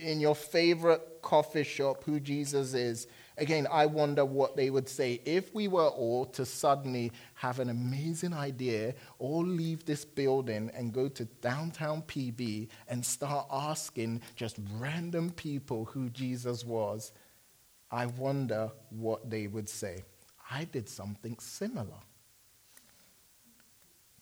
in 0.03 0.21
your 0.21 0.35
favorite 0.35 1.23
coffee 1.23 1.65
shop 1.65 2.05
who 2.05 2.21
Jesus 2.21 2.75
is, 2.75 3.07
again, 3.37 3.67
I 3.71 3.87
wonder 3.87 4.25
what 4.25 4.57
they 4.57 4.71
would 4.71 4.89
say 4.89 5.21
if 5.25 5.55
we 5.55 5.69
were 5.69 5.89
all 5.89 6.25
to 6.27 6.45
suddenly 6.45 7.13
have 7.35 7.59
an 7.61 7.71
amazing 7.71 8.33
idea, 8.33 8.95
all 9.19 9.45
leave 9.45 9.85
this 9.85 10.05
building 10.05 10.71
and 10.75 10.93
go 10.93 11.09
to 11.09 11.25
downtown 11.25 12.03
PB 12.03 12.69
and 12.89 13.05
start 13.05 13.47
asking 13.51 14.23
just 14.37 14.59
random 14.79 15.31
people 15.31 15.85
who 15.87 16.11
Jesus 16.11 16.65
was. 16.65 17.13
I 17.91 18.07
wonder 18.07 18.71
what 18.91 19.31
they 19.31 19.47
would 19.47 19.69
say. 19.69 20.05
I 20.51 20.65
did 20.65 20.89
something 20.89 21.37
similar. 21.39 22.01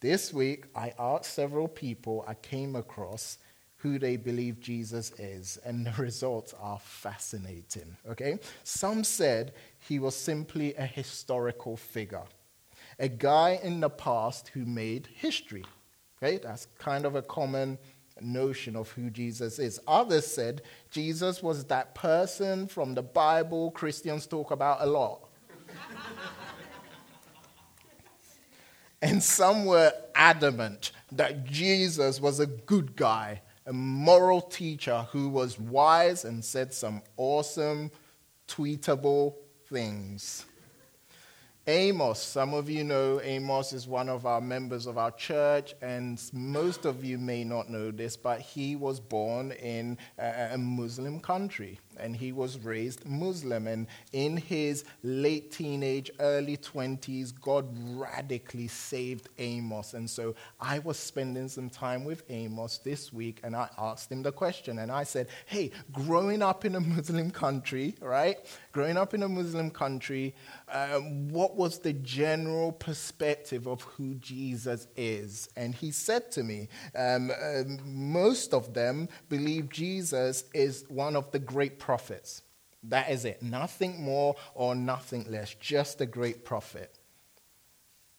This 0.00 0.32
week, 0.32 0.66
I 0.74 0.92
asked 0.98 1.32
several 1.32 1.68
people 1.68 2.24
I 2.26 2.34
came 2.34 2.74
across 2.74 3.38
who 3.82 3.98
they 3.98 4.16
believe 4.16 4.60
Jesus 4.60 5.10
is, 5.18 5.58
and 5.64 5.84
the 5.84 5.92
results 6.02 6.54
are 6.60 6.78
fascinating. 6.78 7.96
Okay? 8.08 8.38
Some 8.62 9.02
said 9.02 9.54
he 9.80 9.98
was 9.98 10.14
simply 10.14 10.74
a 10.74 10.86
historical 10.86 11.76
figure, 11.76 12.22
a 13.00 13.08
guy 13.08 13.58
in 13.62 13.80
the 13.80 13.90
past 13.90 14.48
who 14.54 14.64
made 14.64 15.08
history. 15.12 15.64
Okay? 16.22 16.38
That's 16.38 16.68
kind 16.78 17.04
of 17.04 17.16
a 17.16 17.22
common 17.22 17.76
notion 18.20 18.76
of 18.76 18.88
who 18.92 19.10
Jesus 19.10 19.58
is. 19.58 19.80
Others 19.88 20.26
said 20.28 20.62
Jesus 20.92 21.42
was 21.42 21.64
that 21.64 21.92
person 21.96 22.68
from 22.68 22.94
the 22.94 23.02
Bible 23.02 23.72
Christians 23.72 24.28
talk 24.28 24.52
about 24.52 24.78
a 24.80 24.86
lot. 24.86 25.28
And 29.02 29.20
some 29.20 29.64
were 29.64 29.92
adamant 30.14 30.92
that 31.10 31.44
Jesus 31.44 32.20
was 32.20 32.38
a 32.38 32.46
good 32.46 32.94
guy, 32.94 33.42
a 33.66 33.72
moral 33.72 34.40
teacher 34.40 35.06
who 35.10 35.28
was 35.28 35.58
wise 35.58 36.24
and 36.24 36.44
said 36.44 36.72
some 36.72 37.02
awesome, 37.16 37.90
tweetable 38.48 39.34
things. 39.68 40.44
Amos, 41.68 42.20
some 42.20 42.54
of 42.54 42.68
you 42.68 42.82
know 42.82 43.20
Amos 43.20 43.72
is 43.72 43.86
one 43.86 44.08
of 44.08 44.26
our 44.26 44.40
members 44.40 44.86
of 44.86 44.98
our 44.98 45.12
church, 45.12 45.74
and 45.80 46.20
most 46.32 46.86
of 46.86 47.04
you 47.04 47.18
may 47.18 47.44
not 47.44 47.70
know 47.70 47.92
this, 47.92 48.16
but 48.16 48.40
he 48.40 48.74
was 48.74 48.98
born 48.98 49.52
in 49.52 49.96
a 50.18 50.58
Muslim 50.58 51.20
country 51.20 51.78
and 51.98 52.16
he 52.16 52.32
was 52.32 52.58
raised 52.58 53.06
Muslim. 53.06 53.66
And 53.66 53.86
in 54.12 54.36
his 54.36 54.84
late 55.02 55.50
teenage, 55.52 56.10
early 56.20 56.56
20s, 56.56 57.32
God 57.40 57.66
radically 57.96 58.68
saved 58.68 59.28
Amos. 59.38 59.94
And 59.94 60.08
so 60.08 60.34
I 60.60 60.78
was 60.80 60.96
spending 60.96 61.48
some 61.48 61.70
time 61.70 62.04
with 62.04 62.22
Amos 62.28 62.78
this 62.78 63.12
week 63.12 63.40
and 63.42 63.54
I 63.56 63.68
asked 63.78 64.10
him 64.10 64.22
the 64.22 64.32
question. 64.32 64.78
And 64.78 64.90
I 64.90 65.04
said, 65.04 65.28
Hey, 65.46 65.70
growing 65.92 66.42
up 66.42 66.64
in 66.64 66.74
a 66.74 66.80
Muslim 66.80 67.30
country, 67.30 67.94
right? 68.00 68.38
Growing 68.72 68.96
up 68.96 69.14
in 69.14 69.22
a 69.22 69.28
Muslim 69.28 69.70
country, 69.70 70.34
um, 70.72 71.28
what 71.28 71.56
was 71.56 71.78
the 71.78 71.92
general 71.92 72.72
perspective 72.72 73.66
of 73.66 73.82
who 73.82 74.14
Jesus 74.14 74.86
is? 74.96 75.48
And 75.56 75.74
he 75.74 75.90
said 75.90 76.30
to 76.32 76.42
me, 76.42 76.68
um, 76.96 77.30
uh, 77.30 77.62
Most 77.84 78.54
of 78.54 78.72
them 78.72 79.08
believe 79.28 79.68
Jesus 79.68 80.44
is 80.54 80.84
one 80.88 81.16
of 81.16 81.30
the 81.32 81.38
great 81.38 81.78
prophets. 81.82 82.42
That 82.84 83.10
is 83.10 83.24
it. 83.24 83.42
Nothing 83.42 84.02
more 84.02 84.36
or 84.54 84.74
nothing 84.74 85.26
less. 85.28 85.54
Just 85.54 86.00
a 86.00 86.06
great 86.06 86.44
prophet. 86.44 86.96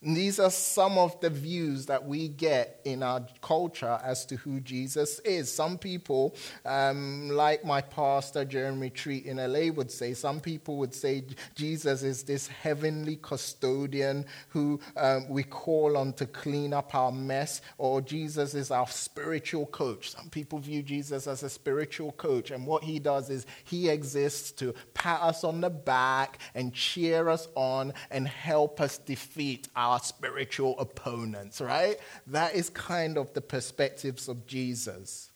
And 0.04 0.18
these 0.18 0.40
are 0.40 0.52
some 0.52 0.98
of 0.98 1.20
the 1.22 1.30
views 1.30 1.86
that 1.86 2.06
we 2.06 2.28
get 2.28 2.82
in 2.84 3.02
our 3.02 3.26
culture 3.42 4.00
as 4.04 4.26
to 4.26 4.36
who 4.36 4.60
Jesus 4.60 5.20
is. 5.20 5.52
Some 5.52 5.78
people, 5.78 6.36
um, 6.66 7.30
like 7.30 7.64
my 7.64 7.80
pastor 7.80 8.44
Jeremy 8.44 8.90
Treat 8.90 9.26
in 9.26 9.38
LA 9.38 9.72
would 9.74 9.90
say, 9.90 10.14
some 10.14 10.42
people 10.42 10.78
would 10.78 10.94
say 10.94 11.24
Jesus 11.56 12.04
is 12.04 12.24
this 12.24 12.48
heavenly 12.48 13.18
custodian 13.22 14.26
who 14.50 14.80
um, 14.98 15.30
we 15.30 15.44
call 15.44 15.96
on 15.96 16.12
to 16.14 16.26
clean 16.26 16.74
up 16.74 16.94
our 16.94 17.12
mess, 17.12 17.62
or 17.78 18.02
Jesus 18.02 18.54
is 18.56 18.72
our 18.72 18.88
spiritual 18.88 19.68
coach. 19.68 20.12
Some 20.12 20.30
people 20.30 20.60
view 20.60 20.84
Jesus 20.84 21.28
as 21.28 21.44
a 21.44 21.50
spiritual 21.50 22.12
coach, 22.14 22.52
and 22.52 22.68
what 22.68 22.84
he 22.84 23.00
does 23.00 23.30
is 23.30 23.46
he 23.64 23.88
exists 23.88 24.52
to 24.54 24.74
pat 24.94 25.22
us 25.22 25.46
on 25.46 25.62
the 25.62 25.70
back 25.70 26.40
and 26.56 26.74
cheer 26.74 27.30
us 27.30 27.48
on 27.56 27.94
and 28.12 28.28
help 28.28 28.82
us 28.82 28.98
defeat 28.98 29.70
our 29.76 29.93
our 29.94 30.00
spiritual 30.00 30.80
opponents, 30.80 31.62
right? 31.62 31.98
That 32.26 32.56
is 32.56 32.70
kind 32.72 33.16
of 33.16 33.32
the 33.34 33.42
perspectives 33.42 34.28
of 34.28 34.48
Jesus. 34.48 35.30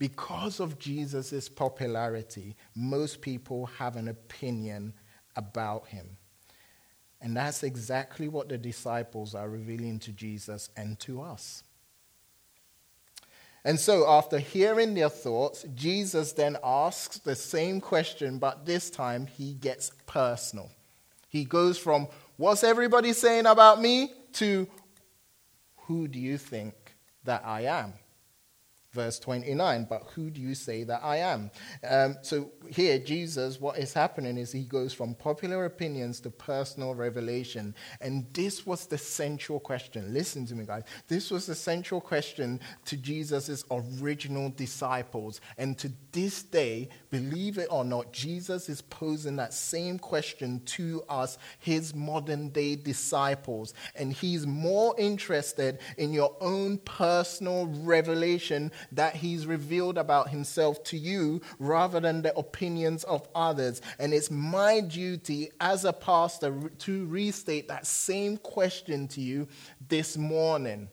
Because 0.00 0.58
of 0.58 0.80
Jesus' 0.80 1.48
popularity, 1.48 2.56
most 2.74 3.20
people 3.20 3.66
have 3.78 3.94
an 3.94 4.08
opinion 4.08 4.94
about 5.36 5.86
him. 5.86 6.16
And 7.20 7.36
that's 7.36 7.62
exactly 7.62 8.26
what 8.26 8.48
the 8.48 8.58
disciples 8.58 9.34
are 9.34 9.48
revealing 9.48 10.00
to 10.00 10.12
Jesus 10.12 10.68
and 10.76 10.98
to 11.00 11.22
us. 11.22 11.62
And 13.64 13.78
so, 13.78 14.08
after 14.08 14.38
hearing 14.38 14.94
their 14.94 15.08
thoughts, 15.08 15.64
Jesus 15.74 16.32
then 16.32 16.56
asks 16.64 17.18
the 17.18 17.36
same 17.36 17.80
question, 17.80 18.38
but 18.38 18.66
this 18.66 18.90
time 18.90 19.26
he 19.26 19.54
gets 19.54 19.92
personal. 20.06 20.70
He 21.28 21.44
goes 21.44 21.78
from, 21.78 22.08
What's 22.36 22.64
everybody 22.64 23.12
saying 23.12 23.46
about 23.46 23.80
me? 23.80 24.12
to, 24.34 24.68
Who 25.86 26.08
do 26.08 26.18
you 26.18 26.36
think 26.36 26.74
that 27.24 27.42
I 27.44 27.62
am? 27.62 27.94
Verse 28.96 29.18
29 29.18 29.86
but 29.88 30.02
who 30.14 30.30
do 30.30 30.40
you 30.40 30.54
say 30.54 30.82
that 30.82 31.00
i 31.04 31.18
am? 31.18 31.50
Um, 31.88 32.16
so 32.22 32.50
here 32.68 32.98
jesus 32.98 33.60
what 33.60 33.78
is 33.78 33.92
happening 33.92 34.38
is 34.38 34.50
he 34.50 34.64
goes 34.64 34.92
from 34.92 35.14
popular 35.14 35.64
opinions 35.64 36.20
to 36.20 36.30
personal 36.30 36.94
revelation. 36.94 37.74
And 38.00 38.26
this 38.32 38.66
was 38.66 38.86
the 38.86 38.98
central 38.98 39.60
question. 39.60 40.12
Listen 40.12 40.46
to 40.46 40.54
me 40.54 40.64
guys. 40.64 40.84
This 41.08 41.30
was 41.30 41.46
the 41.46 41.54
central 41.54 42.00
question 42.00 42.60
to 42.86 42.96
jesus' 42.96 43.64
original 43.70 44.50
disciples. 44.50 45.40
And 45.58 45.76
to 45.78 45.92
this 46.12 46.42
day 46.42 46.88
believe 47.10 47.58
it 47.58 47.68
or 47.70 47.84
not 47.84 48.12
jesus 48.12 48.68
is 48.68 48.82
posing 48.82 49.36
that 49.36 49.52
same 49.52 49.98
question 49.98 50.60
to 50.64 51.02
us 51.08 51.38
his 51.58 51.94
modern 51.94 52.48
day 52.50 52.76
disciples. 52.76 53.74
And 53.94 54.12
he's 54.12 54.46
more 54.46 54.94
interested 54.98 55.78
in 55.98 56.12
your 56.12 56.34
own 56.40 56.78
personal 56.78 57.66
revelation 57.66 58.72
that 58.92 59.16
he's 59.16 59.46
revealed 59.46 59.98
about 59.98 60.30
himself 60.30 60.82
to 60.84 60.96
you 60.96 61.40
rather 61.58 62.00
than 62.00 62.22
the 62.22 62.36
opinions 62.36 63.04
of 63.04 63.28
others. 63.34 63.80
And 63.98 64.12
it's 64.12 64.30
my 64.30 64.80
duty 64.80 65.50
as 65.60 65.84
a 65.84 65.92
pastor 65.92 66.70
to 66.78 67.06
restate 67.06 67.68
that 67.68 67.86
same 67.86 68.36
question 68.36 69.08
to 69.08 69.20
you 69.20 69.48
this 69.88 70.16
morning. 70.16 70.88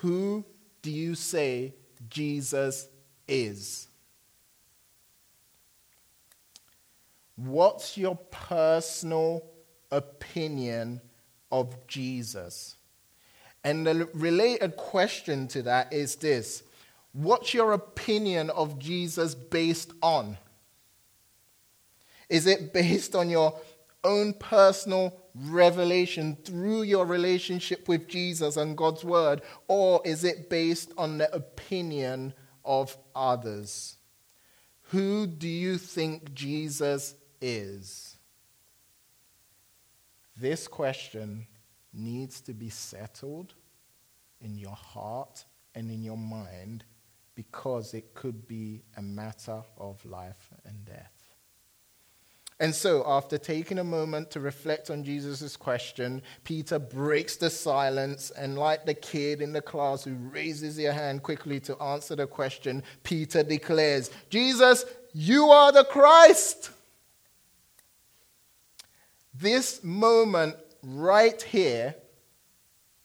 Who 0.00 0.44
do 0.82 0.90
you 0.90 1.14
say 1.14 1.74
Jesus 2.08 2.88
is? 3.26 3.88
What's 7.36 7.96
your 7.96 8.16
personal 8.16 9.44
opinion 9.92 11.00
of 11.52 11.86
Jesus? 11.86 12.77
And 13.68 13.86
the 13.86 14.08
related 14.14 14.78
question 14.78 15.46
to 15.48 15.60
that 15.64 15.92
is 15.92 16.16
this 16.16 16.62
What's 17.12 17.52
your 17.52 17.74
opinion 17.74 18.48
of 18.48 18.78
Jesus 18.78 19.34
based 19.34 19.92
on? 20.00 20.38
Is 22.30 22.46
it 22.46 22.72
based 22.72 23.14
on 23.14 23.28
your 23.28 23.60
own 24.02 24.32
personal 24.32 25.14
revelation 25.34 26.38
through 26.46 26.84
your 26.84 27.04
relationship 27.04 27.88
with 27.88 28.08
Jesus 28.08 28.56
and 28.56 28.74
God's 28.74 29.04
Word, 29.04 29.42
or 29.66 30.00
is 30.02 30.24
it 30.24 30.48
based 30.48 30.90
on 30.96 31.18
the 31.18 31.30
opinion 31.34 32.32
of 32.64 32.96
others? 33.14 33.98
Who 34.92 35.26
do 35.26 35.46
you 35.46 35.76
think 35.76 36.32
Jesus 36.32 37.14
is? 37.42 38.16
This 40.38 40.66
question 40.66 41.46
needs 41.92 42.40
to 42.42 42.54
be 42.54 42.70
settled 42.70 43.52
in 44.40 44.56
your 44.56 44.74
heart 44.74 45.44
and 45.74 45.90
in 45.90 46.02
your 46.02 46.16
mind 46.16 46.84
because 47.34 47.94
it 47.94 48.14
could 48.14 48.48
be 48.48 48.82
a 48.96 49.02
matter 49.02 49.62
of 49.76 50.04
life 50.04 50.50
and 50.64 50.84
death. 50.84 51.18
And 52.60 52.74
so, 52.74 53.04
after 53.06 53.38
taking 53.38 53.78
a 53.78 53.84
moment 53.84 54.32
to 54.32 54.40
reflect 54.40 54.90
on 54.90 55.04
Jesus' 55.04 55.56
question, 55.56 56.22
Peter 56.42 56.80
breaks 56.80 57.36
the 57.36 57.50
silence, 57.50 58.32
and 58.32 58.58
like 58.58 58.84
the 58.84 58.94
kid 58.94 59.40
in 59.40 59.52
the 59.52 59.62
class 59.62 60.02
who 60.02 60.14
raises 60.14 60.76
their 60.76 60.92
hand 60.92 61.22
quickly 61.22 61.60
to 61.60 61.80
answer 61.80 62.16
the 62.16 62.26
question, 62.26 62.82
Peter 63.04 63.44
declares, 63.44 64.10
Jesus, 64.28 64.84
you 65.12 65.50
are 65.50 65.70
the 65.70 65.84
Christ. 65.84 66.70
This 69.32 69.84
moment 69.84 70.56
right 70.82 71.40
here 71.40 71.94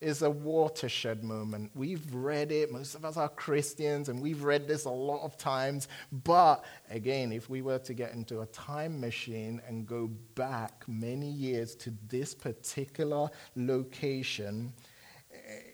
is 0.03 0.21
a 0.21 0.29
watershed 0.29 1.23
moment. 1.23 1.71
We've 1.73 2.13
read 2.13 2.51
it, 2.51 2.71
most 2.71 2.93
of 2.93 3.05
us 3.05 3.17
are 3.17 3.29
Christians, 3.29 4.09
and 4.09 4.21
we've 4.21 4.43
read 4.43 4.67
this 4.67 4.85
a 4.85 4.89
lot 4.89 5.23
of 5.23 5.37
times. 5.37 5.87
But 6.11 6.63
again, 6.89 7.31
if 7.31 7.49
we 7.49 7.61
were 7.61 7.79
to 7.79 7.93
get 7.93 8.13
into 8.13 8.41
a 8.41 8.45
time 8.47 8.99
machine 8.99 9.61
and 9.67 9.87
go 9.87 10.07
back 10.35 10.83
many 10.87 11.29
years 11.29 11.75
to 11.77 11.93
this 12.09 12.35
particular 12.35 13.29
location, 13.55 14.73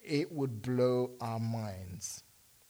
it 0.03 0.31
would 0.31 0.61
blow 0.61 1.11
our 1.19 1.39
minds. 1.39 2.23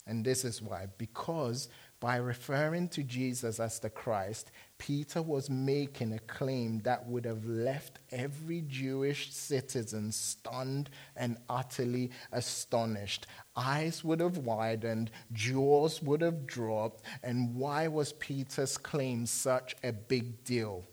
And 0.08 0.26
this 0.26 0.44
is 0.44 0.62
why. 0.62 0.88
Because 0.98 1.70
by 2.00 2.16
referring 2.16 2.88
to 2.90 3.04
Jesus 3.04 3.60
as 3.60 3.80
the 3.80 3.90
Christ, 3.90 4.52
Peter 4.78 5.22
was 5.22 5.50
making 5.50 6.14
a 6.14 6.20
claim 6.20 6.80
that 6.80 7.06
would 7.06 7.26
have 7.26 7.46
left 7.46 8.00
every 8.12 8.62
Jewish 8.62 9.34
citizen 9.34 10.14
stunned 10.14 10.90
and 11.18 11.38
utterly 11.50 12.12
astonished. 12.32 13.28
Eyes 13.56 14.02
would 14.04 14.22
have 14.22 14.38
widened, 14.38 15.12
jaws 15.34 16.02
would 16.02 16.22
have 16.22 16.48
dropped. 16.48 17.04
And 17.22 17.56
why 17.56 17.90
was 17.90 18.14
Peter's 18.14 18.78
claim 18.78 19.26
such 19.26 19.76
a 19.84 19.92
big 19.92 20.46
deal? 20.46 20.86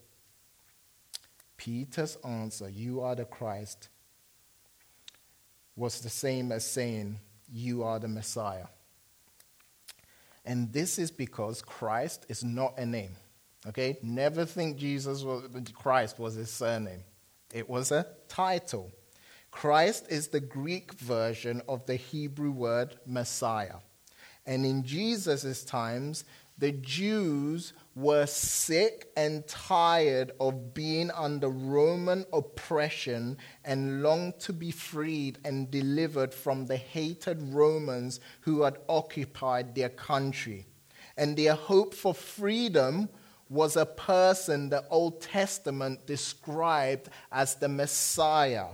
Peter's 1.57 2.19
answer, 2.25 2.69
You 2.69 3.01
are 3.01 3.15
the 3.15 3.25
Christ, 3.25 3.89
was 5.77 6.01
the 6.01 6.09
same 6.09 6.51
as 6.51 6.69
saying, 6.69 7.21
You 7.53 7.85
are 7.85 8.01
the 8.01 8.09
Messiah. 8.09 8.67
And 10.47 10.73
this 10.73 10.99
is 10.99 11.11
because 11.11 11.61
Christ 11.61 12.25
is 12.29 12.45
not 12.45 12.79
a 12.79 12.87
name. 12.87 13.17
Okay? 13.67 13.99
Never 14.03 14.45
think 14.45 14.79
Jesus 14.79 15.23
was, 15.23 15.43
Christ 15.75 16.19
was 16.19 16.35
his 16.35 16.51
surname. 16.51 17.03
It 17.53 17.69
was 17.69 17.91
a 17.91 18.07
title. 18.29 18.93
Christ 19.51 20.07
is 20.09 20.29
the 20.29 20.41
Greek 20.41 20.93
version 20.95 21.63
of 21.69 21.85
the 21.87 21.97
Hebrew 21.97 22.53
word 22.53 22.97
Messiah. 23.07 23.77
And 24.47 24.65
in 24.65 24.85
Jesus' 24.85 25.65
times, 25.65 26.25
the 26.59 26.73
Jews 26.73 27.73
were 27.95 28.27
sick 28.27 29.11
and 29.17 29.47
tired 29.47 30.33
of 30.41 30.75
being 30.75 31.11
under 31.11 31.49
Roman 31.49 32.25
oppression 32.33 33.39
and 33.65 34.03
longed 34.03 34.39
to 34.41 34.53
be 34.53 34.71
freed 34.71 35.39
and 35.45 35.71
delivered 35.71 36.33
from 36.33 36.67
the 36.67 36.77
hated 36.77 37.43
Romans 37.43 38.21
who 38.41 38.63
had 38.63 38.79
occupied 38.89 39.75
their 39.75 39.91
country. 39.91 40.67
And 41.17 41.37
their 41.37 41.55
hope 41.55 41.95
for 41.95 42.15
freedom 42.15 43.09
was 43.49 43.77
a 43.77 43.87
person 43.87 44.69
the 44.69 44.85
Old 44.89 45.21
Testament 45.21 46.07
described 46.07 47.09
as 47.31 47.55
the 47.55 47.69
Messiah 47.69 48.69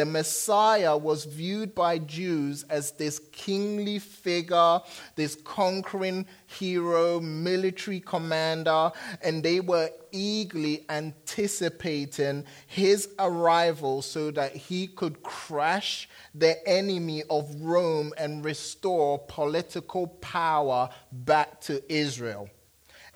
the 0.00 0.06
Messiah 0.06 0.96
was 0.96 1.26
viewed 1.26 1.74
by 1.74 1.98
Jews 1.98 2.62
as 2.70 2.92
this 2.92 3.18
kingly 3.32 3.98
figure, 3.98 4.80
this 5.14 5.34
conquering 5.34 6.24
hero, 6.46 7.20
military 7.20 8.00
commander, 8.00 8.92
and 9.20 9.42
they 9.42 9.60
were 9.60 9.90
eagerly 10.10 10.86
anticipating 10.88 12.46
his 12.66 13.10
arrival 13.18 14.00
so 14.00 14.30
that 14.30 14.56
he 14.56 14.86
could 14.86 15.22
crush 15.22 16.08
the 16.34 16.66
enemy 16.66 17.22
of 17.28 17.54
Rome 17.60 18.14
and 18.16 18.42
restore 18.42 19.18
political 19.28 20.06
power 20.06 20.88
back 21.12 21.60
to 21.60 21.82
Israel. 21.92 22.48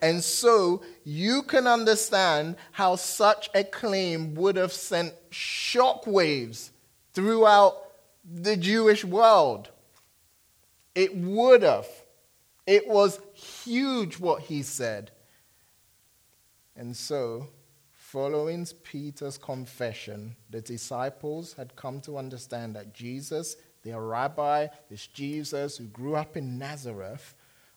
And 0.02 0.22
so 0.22 0.82
you 1.02 1.44
can 1.44 1.66
understand 1.66 2.56
how 2.72 2.96
such 2.96 3.48
a 3.54 3.64
claim 3.64 4.34
would 4.34 4.56
have 4.56 4.74
sent 4.74 5.14
shockwaves 5.30 6.72
throughout 7.14 7.76
the 8.24 8.56
Jewish 8.56 9.04
world. 9.04 9.70
It 10.94 11.16
would 11.16 11.62
have. 11.62 11.86
It 12.66 12.88
was 12.88 13.20
huge 13.32 14.18
what 14.18 14.42
he 14.42 14.62
said. 14.62 15.10
And 16.76 16.96
so, 16.96 17.48
following 17.92 18.66
Peter's 18.82 19.38
confession, 19.38 20.36
the 20.50 20.60
disciples 20.60 21.52
had 21.54 21.76
come 21.76 22.00
to 22.02 22.16
understand 22.16 22.74
that 22.74 22.94
Jesus, 22.94 23.56
their 23.82 24.00
rabbi, 24.00 24.68
this 24.88 25.06
Jesus 25.06 25.76
who 25.76 25.84
grew 25.84 26.16
up 26.16 26.36
in 26.36 26.58
Nazareth, 26.58 27.34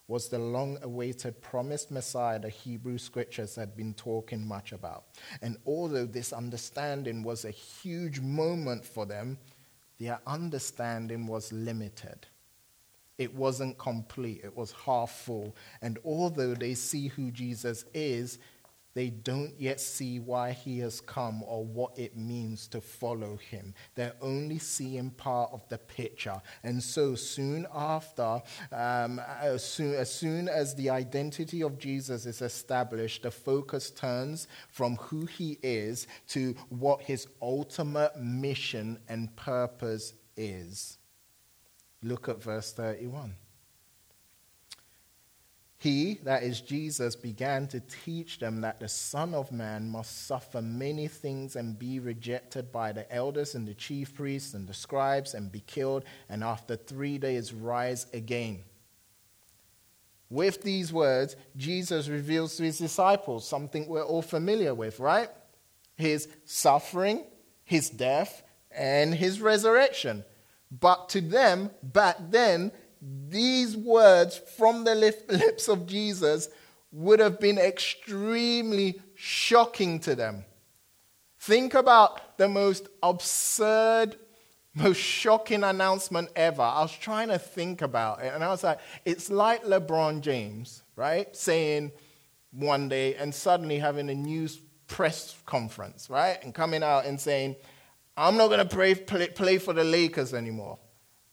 was 0.08 0.30
the 0.30 0.40
long 0.40 0.78
awaited 0.82 1.42
promised 1.42 1.92
Messiah 1.92 2.40
the 2.40 2.50
Hebrew 2.50 2.98
scriptures 2.98 3.56
had 3.56 3.76
been 3.76 3.94
talking 3.94 4.48
much 4.48 4.72
about. 4.72 5.06
And 5.42 5.58
although 5.66 6.06
this 6.06 6.32
understanding 6.32 7.24
was 7.24 7.44
a 7.44 7.52
huge 7.52 8.22
moment 8.22 8.86
for 8.86 9.06
them, 9.06 9.38
their 10.00 10.20
understanding 10.26 11.28
was 11.28 11.52
limited. 11.52 12.28
It 13.18 13.34
wasn't 13.34 13.78
complete, 13.78 14.42
it 14.44 14.56
was 14.56 14.72
half 14.86 15.12
full. 15.12 15.56
And 15.82 15.98
although 16.06 16.54
they 16.54 16.76
see 16.76 17.08
who 17.08 17.32
Jesus 17.32 17.84
is, 17.94 18.38
they 18.98 19.12
don't 19.12 19.54
yet 19.60 19.80
see 19.80 20.18
why 20.18 20.54
he 20.54 20.80
has 20.80 21.02
come 21.02 21.44
or 21.44 21.64
what 21.64 21.96
it 22.00 22.18
means 22.18 22.66
to 22.70 22.82
follow 22.82 23.38
him. 23.38 23.76
They're 23.94 24.16
only 24.24 24.58
seeing 24.58 25.12
part 25.12 25.52
of 25.54 25.62
the 25.70 25.78
picture. 25.78 26.42
And 26.64 26.82
so 26.82 27.14
soon 27.14 27.68
after, 27.72 28.42
um, 28.72 29.22
as, 29.40 29.64
soon, 29.64 29.94
as 29.94 30.12
soon 30.12 30.50
as 30.50 30.74
the 30.74 30.90
identity 30.90 31.62
of 31.62 31.78
Jesus 31.78 32.26
is 32.26 32.42
established, 32.42 33.22
the 33.22 33.30
focus 33.30 33.92
turns 33.92 34.48
from 34.72 34.96
who 34.96 35.28
he 35.28 35.60
is 35.62 36.08
to 36.30 36.56
what 36.70 37.04
his 37.04 37.28
ultimate 37.40 38.20
mission 38.20 38.98
and 39.08 39.36
purpose 39.36 40.16
is. 40.36 40.98
Look 42.02 42.30
at 42.30 42.42
verse 42.42 42.72
31. 42.72 43.36
He, 45.80 46.16
that 46.24 46.42
is 46.42 46.62
Jesus, 46.62 47.16
began 47.16 47.68
to 47.68 47.80
teach 47.80 48.40
them 48.40 48.62
that 48.62 48.80
the 48.80 48.88
Son 48.88 49.36
of 49.36 49.52
Man 49.52 49.90
must 49.90 50.26
suffer 50.26 50.60
many 50.60 51.08
things 51.08 51.56
and 51.56 51.78
be 51.78 52.00
rejected 52.00 52.72
by 52.72 52.92
the 52.92 53.12
elders 53.14 53.54
and 53.54 53.68
the 53.68 53.76
chief 53.76 54.16
priests 54.16 54.56
and 54.56 54.68
the 54.68 54.74
scribes 54.74 55.36
and 55.36 55.52
be 55.52 55.60
killed, 55.60 56.04
and 56.30 56.44
after 56.44 56.76
three 56.76 57.20
days 57.20 57.54
rise 57.54 58.08
again. 58.12 58.64
With 60.32 60.64
these 60.64 60.92
words, 60.92 61.36
Jesus 61.56 62.10
reveals 62.10 62.58
to 62.58 62.64
his 62.64 62.80
disciples 62.80 63.48
something 63.48 63.88
we're 63.88 64.04
all 64.04 64.24
familiar 64.24 64.74
with, 64.74 65.00
right? 65.00 65.30
His 65.96 66.28
suffering, 66.44 67.24
his 67.64 67.92
death, 67.92 68.44
and 68.72 69.14
his 69.14 69.42
resurrection. 69.42 70.26
But 70.72 71.10
to 71.10 71.22
them, 71.22 71.70
back 71.82 72.18
then, 72.30 72.72
these 73.30 73.76
words 73.78 74.38
from 74.58 74.84
the 74.84 74.96
lips 75.30 75.68
of 75.68 75.86
Jesus 75.88 76.50
would 76.92 77.20
have 77.20 77.40
been 77.40 77.58
extremely 77.58 79.00
shocking 79.16 80.00
to 80.00 80.16
them. 80.16 80.46
Think 81.40 81.74
about 81.74 82.38
the 82.38 82.48
most 82.48 82.88
absurd, 83.02 84.18
most 84.74 84.98
shocking 84.98 85.64
announcement 85.64 86.30
ever. 86.36 86.62
I 86.62 86.82
was 86.82 86.92
trying 86.92 87.30
to 87.30 87.40
think 87.40 87.82
about 87.82 88.24
it, 88.24 88.34
and 88.34 88.44
I 88.44 88.50
was 88.50 88.64
like, 88.64 88.80
it's 89.06 89.30
like 89.30 89.64
LeBron 89.64 90.22
James, 90.22 90.84
right? 90.96 91.34
Saying 91.36 91.92
one 92.52 92.90
day 92.90 93.16
and 93.16 93.34
suddenly 93.34 93.80
having 93.80 94.10
a 94.10 94.16
news 94.16 94.60
press 94.88 95.36
conference, 95.46 96.10
right? 96.10 96.38
And 96.44 96.54
coming 96.54 96.84
out 96.84 97.06
and 97.06 97.20
saying, 97.20 97.56
I'm 98.16 98.38
not 98.38 98.48
going 98.48 98.60
to 98.60 98.66
play, 98.66 98.96
play, 98.96 99.28
play 99.28 99.58
for 99.58 99.74
the 99.74 99.84
Lakers 99.84 100.34
anymore. 100.34 100.80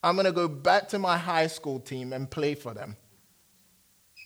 I'm 0.05 0.17
going 0.17 0.27
to 0.27 0.33
go 0.33 0.49
back 0.49 0.89
to 0.91 0.99
my 0.99 1.17
high 1.17 1.47
school 1.47 1.81
team 1.81 2.13
and 2.13 2.31
play 2.31 2.55
for 2.55 2.75
them. 2.75 2.97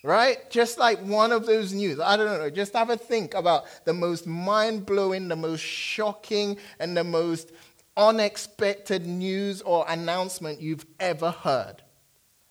Right? 0.02 0.50
Just 0.50 0.76
like 0.76 0.98
one 0.98 1.30
of 1.30 1.46
those 1.46 1.72
news. 1.72 2.00
I 2.00 2.16
don't 2.16 2.26
know. 2.26 2.50
Just 2.50 2.72
have 2.72 2.90
a 2.90 2.96
think 2.96 3.34
about 3.34 3.64
the 3.84 3.94
most 3.94 4.26
mind 4.26 4.86
blowing, 4.86 5.28
the 5.28 5.36
most 5.36 5.60
shocking, 5.60 6.56
and 6.80 6.96
the 6.96 7.04
most 7.04 7.52
unexpected 7.96 9.06
news 9.06 9.62
or 9.62 9.84
announcement 9.88 10.60
you've 10.60 10.86
ever 10.98 11.30
heard. 11.30 11.82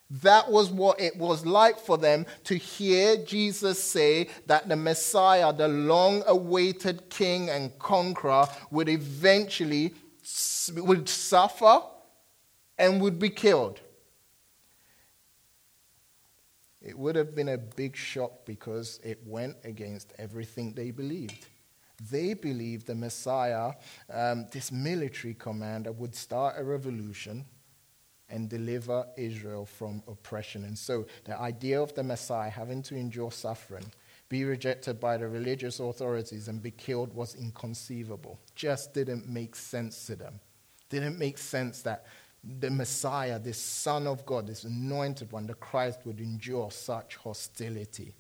That 0.10 0.50
was 0.50 0.70
what 0.70 1.02
it 1.02 1.18
was 1.18 1.46
like 1.46 1.80
for 1.80 1.98
them 1.98 2.26
to 2.46 2.56
hear 2.56 3.18
Jesus 3.18 3.82
say 3.82 4.30
that 4.46 4.70
the 4.70 4.78
Messiah, 4.78 5.52
the 5.52 5.68
long 5.68 6.24
awaited 6.28 7.10
king 7.10 7.50
and 7.50 7.78
conqueror, 7.78 8.48
would 8.72 8.88
eventually 8.88 9.94
would 10.76 11.10
suffer 11.10 11.82
and 12.78 13.02
would 13.02 13.20
be 13.20 13.30
killed. 13.30 13.80
It 16.82 16.98
would 16.98 17.16
have 17.16 17.36
been 17.36 17.50
a 17.50 17.58
big 17.58 17.96
shock 17.96 18.46
because 18.46 19.00
it 19.04 19.20
went 19.26 19.58
against 19.64 20.14
everything 20.18 20.74
they 20.74 20.92
believed. 20.92 21.48
They 22.12 22.34
believed 22.34 22.88
the 22.88 22.96
Messiah, 22.96 23.74
um, 24.14 24.48
this 24.52 24.72
military 24.72 25.34
commander, 25.34 25.92
would 25.92 26.16
start 26.16 26.56
a 26.58 26.64
revolution 26.64 27.46
and 28.30 28.50
deliver 28.50 29.06
Israel 29.18 29.66
from 29.66 30.04
oppression. 30.08 30.64
And 30.66 30.78
so 30.78 31.08
the 31.26 31.40
idea 31.40 31.82
of 31.82 31.94
the 31.96 32.04
Messiah 32.04 32.50
having 32.50 32.84
to 32.84 32.96
endure 32.96 33.32
suffering, 33.32 33.92
be 34.30 34.44
rejected 34.44 35.00
by 35.00 35.18
the 35.18 35.28
religious 35.28 35.80
authorities, 35.80 36.48
and 36.50 36.62
be 36.62 36.72
killed 36.72 37.14
was 37.14 37.36
inconceivable. 37.36 38.40
Just 38.56 38.94
didn't 38.94 39.28
make 39.28 39.56
sense 39.56 40.06
to 40.06 40.16
them. 40.16 40.40
Didn't 40.90 41.18
make 41.18 41.38
sense 41.38 41.82
that 41.82 42.06
the 42.44 42.70
Messiah, 42.70 43.40
the 43.40 43.54
Son 43.54 44.08
of 44.08 44.26
God, 44.26 44.48
this 44.48 44.64
anointed 44.64 45.32
one, 45.32 45.48
the 45.48 45.54
Christ, 45.54 46.00
would 46.06 46.20
endure 46.20 46.72
such 46.72 47.16
hostility. 47.18 48.14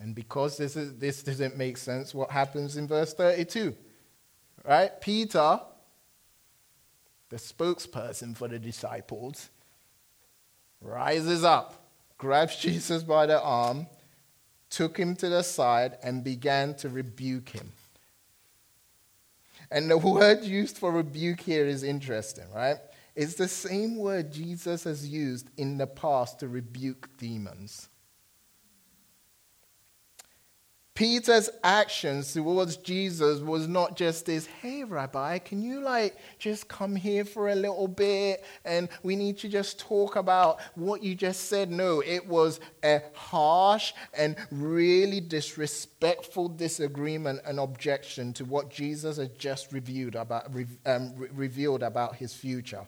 And 0.00 0.14
because 0.14 0.56
this, 0.56 0.76
is, 0.76 0.96
this 0.96 1.22
doesn't 1.22 1.56
make 1.56 1.76
sense, 1.76 2.14
what 2.14 2.30
happens 2.30 2.76
in 2.76 2.88
verse 2.88 3.12
32? 3.12 3.76
Right? 4.64 4.98
Peter, 5.00 5.60
the 7.28 7.36
spokesperson 7.36 8.36
for 8.36 8.48
the 8.48 8.58
disciples, 8.58 9.50
rises 10.80 11.44
up, 11.44 11.88
grabs 12.16 12.56
Jesus 12.56 13.02
by 13.02 13.26
the 13.26 13.40
arm, 13.40 13.86
took 14.70 14.96
him 14.96 15.14
to 15.16 15.28
the 15.28 15.42
side, 15.42 15.98
and 16.02 16.24
began 16.24 16.74
to 16.76 16.88
rebuke 16.88 17.50
him. 17.50 17.72
And 19.70 19.90
the 19.90 19.98
word 19.98 20.44
used 20.44 20.78
for 20.78 20.90
rebuke 20.90 21.40
here 21.40 21.66
is 21.66 21.82
interesting, 21.82 22.44
right? 22.54 22.78
It's 23.20 23.34
the 23.34 23.48
same 23.48 23.96
word 23.98 24.32
Jesus 24.32 24.84
has 24.84 25.06
used 25.06 25.50
in 25.58 25.76
the 25.76 25.86
past 25.86 26.40
to 26.40 26.48
rebuke 26.48 27.18
demons. 27.18 27.90
Peter's 30.94 31.50
actions 31.62 32.32
towards 32.32 32.78
Jesus 32.78 33.40
was 33.40 33.68
not 33.68 33.94
just 33.94 34.24
this, 34.24 34.46
hey, 34.46 34.84
Rabbi, 34.84 35.36
can 35.36 35.60
you 35.60 35.80
like 35.80 36.16
just 36.38 36.66
come 36.68 36.96
here 36.96 37.26
for 37.26 37.50
a 37.50 37.54
little 37.54 37.88
bit 37.88 38.42
and 38.64 38.88
we 39.02 39.16
need 39.16 39.36
to 39.40 39.50
just 39.50 39.78
talk 39.78 40.16
about 40.16 40.58
what 40.74 41.02
you 41.02 41.14
just 41.14 41.50
said? 41.50 41.70
No, 41.70 42.00
it 42.00 42.26
was 42.26 42.58
a 42.82 43.02
harsh 43.12 43.92
and 44.14 44.34
really 44.50 45.20
disrespectful 45.20 46.48
disagreement 46.48 47.40
and 47.44 47.60
objection 47.60 48.32
to 48.32 48.46
what 48.46 48.70
Jesus 48.70 49.18
had 49.18 49.38
just 49.38 49.74
reviewed 49.74 50.14
about, 50.14 50.50
um, 50.86 51.14
revealed 51.34 51.82
about 51.82 52.16
his 52.16 52.32
future. 52.32 52.86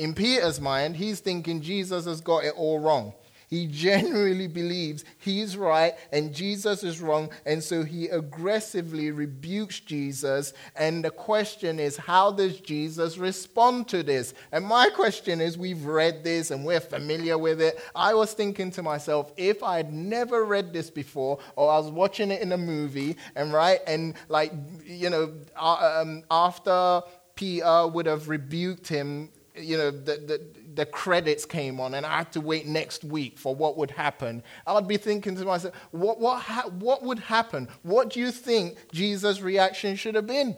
In 0.00 0.14
Peter's 0.14 0.62
mind, 0.62 0.96
he's 0.96 1.20
thinking 1.20 1.60
Jesus 1.60 2.06
has 2.06 2.22
got 2.22 2.44
it 2.44 2.54
all 2.56 2.78
wrong. 2.78 3.12
He 3.48 3.66
genuinely 3.66 4.46
believes 4.46 5.04
he's 5.18 5.58
right 5.58 5.92
and 6.10 6.32
Jesus 6.32 6.82
is 6.82 7.02
wrong, 7.02 7.28
and 7.44 7.62
so 7.62 7.84
he 7.84 8.08
aggressively 8.08 9.10
rebukes 9.10 9.78
Jesus. 9.78 10.54
And 10.74 11.04
the 11.04 11.10
question 11.10 11.78
is, 11.78 11.98
how 11.98 12.32
does 12.32 12.60
Jesus 12.60 13.18
respond 13.18 13.88
to 13.88 14.02
this? 14.02 14.32
And 14.52 14.64
my 14.64 14.88
question 14.88 15.38
is, 15.38 15.58
we've 15.58 15.84
read 15.84 16.24
this 16.24 16.50
and 16.50 16.64
we're 16.64 16.80
familiar 16.80 17.36
with 17.36 17.60
it. 17.60 17.78
I 17.94 18.14
was 18.14 18.32
thinking 18.32 18.70
to 18.70 18.82
myself, 18.82 19.30
if 19.36 19.62
I 19.62 19.76
had 19.76 19.92
never 19.92 20.46
read 20.46 20.72
this 20.72 20.88
before, 20.88 21.40
or 21.56 21.70
I 21.70 21.78
was 21.78 21.90
watching 21.90 22.30
it 22.30 22.40
in 22.40 22.52
a 22.52 22.58
movie, 22.58 23.18
and 23.36 23.52
right, 23.52 23.80
and 23.86 24.14
like, 24.30 24.54
you 24.82 25.10
know, 25.10 25.34
uh, 25.56 26.00
um, 26.00 26.22
after 26.30 27.02
Peter 27.34 27.86
would 27.86 28.06
have 28.06 28.30
rebuked 28.30 28.88
him 28.88 29.28
you 29.56 29.76
know, 29.76 29.90
the, 29.90 30.16
the, 30.16 30.40
the, 30.74 30.86
credits 30.86 31.44
came 31.44 31.80
on 31.80 31.94
and 31.94 32.06
I 32.06 32.18
had 32.18 32.32
to 32.32 32.40
wait 32.40 32.66
next 32.66 33.04
week 33.04 33.38
for 33.38 33.54
what 33.54 33.76
would 33.76 33.90
happen, 33.90 34.42
I'd 34.66 34.88
be 34.88 34.96
thinking 34.96 35.36
to 35.36 35.44
myself, 35.44 35.74
what, 35.90 36.20
what, 36.20 36.42
ha- 36.42 36.70
what 36.78 37.02
would 37.02 37.18
happen? 37.18 37.68
What 37.82 38.10
do 38.10 38.20
you 38.20 38.30
think 38.30 38.78
Jesus' 38.92 39.40
reaction 39.40 39.96
should 39.96 40.14
have 40.14 40.26
been 40.26 40.56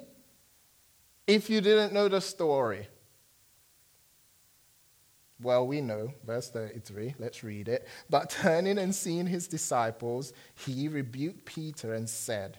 if 1.26 1.48
you 1.48 1.60
didn't 1.60 1.92
know 1.92 2.08
the 2.08 2.20
story? 2.20 2.88
Well, 5.40 5.66
we 5.66 5.80
know, 5.80 6.12
verse 6.24 6.50
33, 6.50 7.16
let's 7.18 7.42
read 7.42 7.68
it. 7.68 7.88
But 8.08 8.30
turning 8.30 8.78
and 8.78 8.94
seeing 8.94 9.26
his 9.26 9.48
disciples, 9.48 10.32
he 10.54 10.86
rebuked 10.86 11.44
Peter 11.44 11.94
and 11.94 12.08
said, 12.08 12.58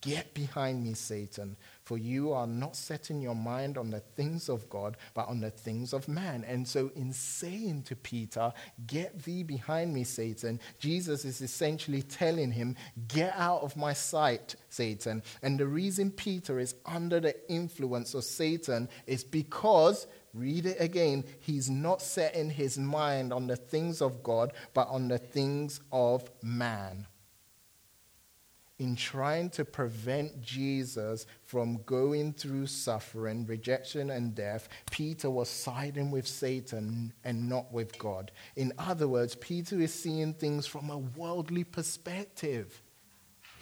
Get 0.00 0.34
behind 0.34 0.82
me, 0.82 0.94
Satan 0.94 1.56
for 1.86 1.96
you 1.96 2.32
are 2.32 2.48
not 2.48 2.74
setting 2.74 3.20
your 3.20 3.36
mind 3.36 3.78
on 3.78 3.90
the 3.90 4.00
things 4.00 4.48
of 4.48 4.68
God, 4.68 4.96
but 5.14 5.28
on 5.28 5.38
the 5.38 5.50
things 5.52 5.92
of 5.94 6.08
man. 6.08 6.44
And 6.44 6.66
so, 6.66 6.90
in 6.96 7.12
saying 7.12 7.84
to 7.84 7.94
Peter, 7.94 8.52
Get 8.88 9.22
thee 9.22 9.44
behind 9.44 9.94
me, 9.94 10.02
Satan, 10.02 10.58
Jesus 10.80 11.24
is 11.24 11.40
essentially 11.40 12.02
telling 12.02 12.50
him, 12.50 12.74
Get 13.06 13.32
out 13.36 13.62
of 13.62 13.76
my 13.76 13.92
sight, 13.92 14.56
Satan. 14.68 15.22
And 15.42 15.60
the 15.60 15.68
reason 15.68 16.10
Peter 16.10 16.58
is 16.58 16.74
under 16.84 17.20
the 17.20 17.36
influence 17.48 18.14
of 18.14 18.24
Satan 18.24 18.88
is 19.06 19.22
because 19.22 20.08
read 20.34 20.66
it 20.66 20.80
again, 20.80 21.24
he's 21.38 21.70
not 21.70 22.02
setting 22.02 22.50
his 22.50 22.76
mind 22.76 23.32
on 23.32 23.46
the 23.46 23.56
things 23.56 24.02
of 24.02 24.24
God, 24.24 24.52
but 24.74 24.88
on 24.88 25.06
the 25.06 25.18
things 25.18 25.80
of 25.92 26.28
man 26.42 27.06
in 28.78 28.94
trying 28.94 29.48
to 29.50 29.64
prevent 29.64 30.42
Jesus 30.42 31.26
from 31.44 31.80
going 31.86 32.32
through 32.34 32.66
suffering, 32.66 33.46
rejection, 33.46 34.10
and 34.10 34.34
death, 34.34 34.68
Peter 34.90 35.30
was 35.30 35.48
siding 35.48 36.10
with 36.10 36.26
Satan 36.26 37.12
and 37.24 37.48
not 37.48 37.72
with 37.72 37.98
God. 37.98 38.32
In 38.54 38.72
other 38.78 39.08
words, 39.08 39.34
Peter 39.34 39.80
is 39.80 39.94
seeing 39.94 40.34
things 40.34 40.66
from 40.66 40.90
a 40.90 40.98
worldly 40.98 41.64
perspective. 41.64 42.82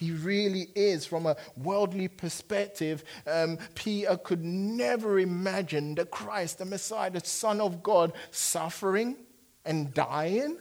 He 0.00 0.10
really 0.10 0.68
is. 0.74 1.06
From 1.06 1.26
a 1.26 1.36
worldly 1.56 2.08
perspective, 2.08 3.04
um, 3.26 3.58
Peter 3.76 4.16
could 4.16 4.44
never 4.44 5.20
imagine 5.20 5.94
the 5.94 6.06
Christ, 6.06 6.58
the 6.58 6.64
Messiah, 6.64 7.10
the 7.10 7.20
Son 7.20 7.60
of 7.60 7.82
God, 7.82 8.12
suffering 8.32 9.16
and 9.64 9.94
dying 9.94 10.58